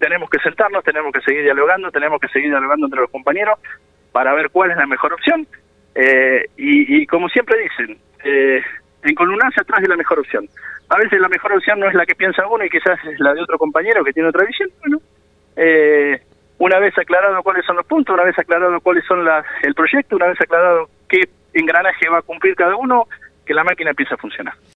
tenemos 0.00 0.28
que 0.28 0.40
sentarnos, 0.40 0.82
tenemos 0.82 1.12
que 1.12 1.20
seguir 1.20 1.44
dialogando, 1.44 1.92
tenemos 1.92 2.20
que 2.20 2.26
seguir 2.26 2.50
dialogando 2.50 2.86
entre 2.86 3.00
los 3.00 3.10
compañeros 3.12 3.60
para 4.10 4.34
ver 4.34 4.50
cuál 4.50 4.72
es 4.72 4.76
la 4.76 4.88
mejor 4.88 5.12
opción. 5.12 5.46
y, 6.56 6.96
y, 6.96 7.06
como 7.06 7.28
siempre 7.28 7.62
dicen, 7.62 7.96
eh, 8.24 8.60
en 9.04 9.14
columnarse 9.14 9.60
atrás 9.60 9.82
de 9.82 9.88
la 9.88 9.96
mejor 9.96 10.18
opción. 10.18 10.48
A 10.88 10.98
veces 10.98 11.20
la 11.20 11.28
mejor 11.28 11.52
opción 11.52 11.78
no 11.78 11.86
es 11.86 11.94
la 11.94 12.04
que 12.06 12.16
piensa 12.16 12.44
uno 12.48 12.64
y 12.64 12.70
quizás 12.70 12.98
es 13.04 13.20
la 13.20 13.34
de 13.34 13.40
otro 13.40 13.56
compañero 13.56 14.02
que 14.02 14.12
tiene 14.12 14.30
otra 14.30 14.44
visión. 14.44 14.68
Bueno, 14.80 14.98
eh, 15.54 16.20
una 16.58 16.78
vez 16.78 16.96
aclarado 16.98 17.42
cuáles 17.42 17.64
son 17.64 17.76
los 17.76 17.86
puntos, 17.86 18.14
una 18.14 18.24
vez 18.24 18.38
aclarado 18.38 18.80
cuáles 18.80 19.04
son 19.04 19.24
las, 19.24 19.44
el 19.62 19.74
proyecto, 19.74 20.16
una 20.16 20.26
vez 20.26 20.40
aclarado 20.40 20.88
qué 21.08 21.28
engranaje 21.52 22.08
va 22.08 22.18
a 22.18 22.22
cumplir 22.22 22.54
cada 22.54 22.76
uno, 22.76 23.06
que 23.44 23.54
la 23.54 23.64
máquina 23.64 23.90
empiece 23.90 24.14
a 24.14 24.18
funcionar. 24.18 24.54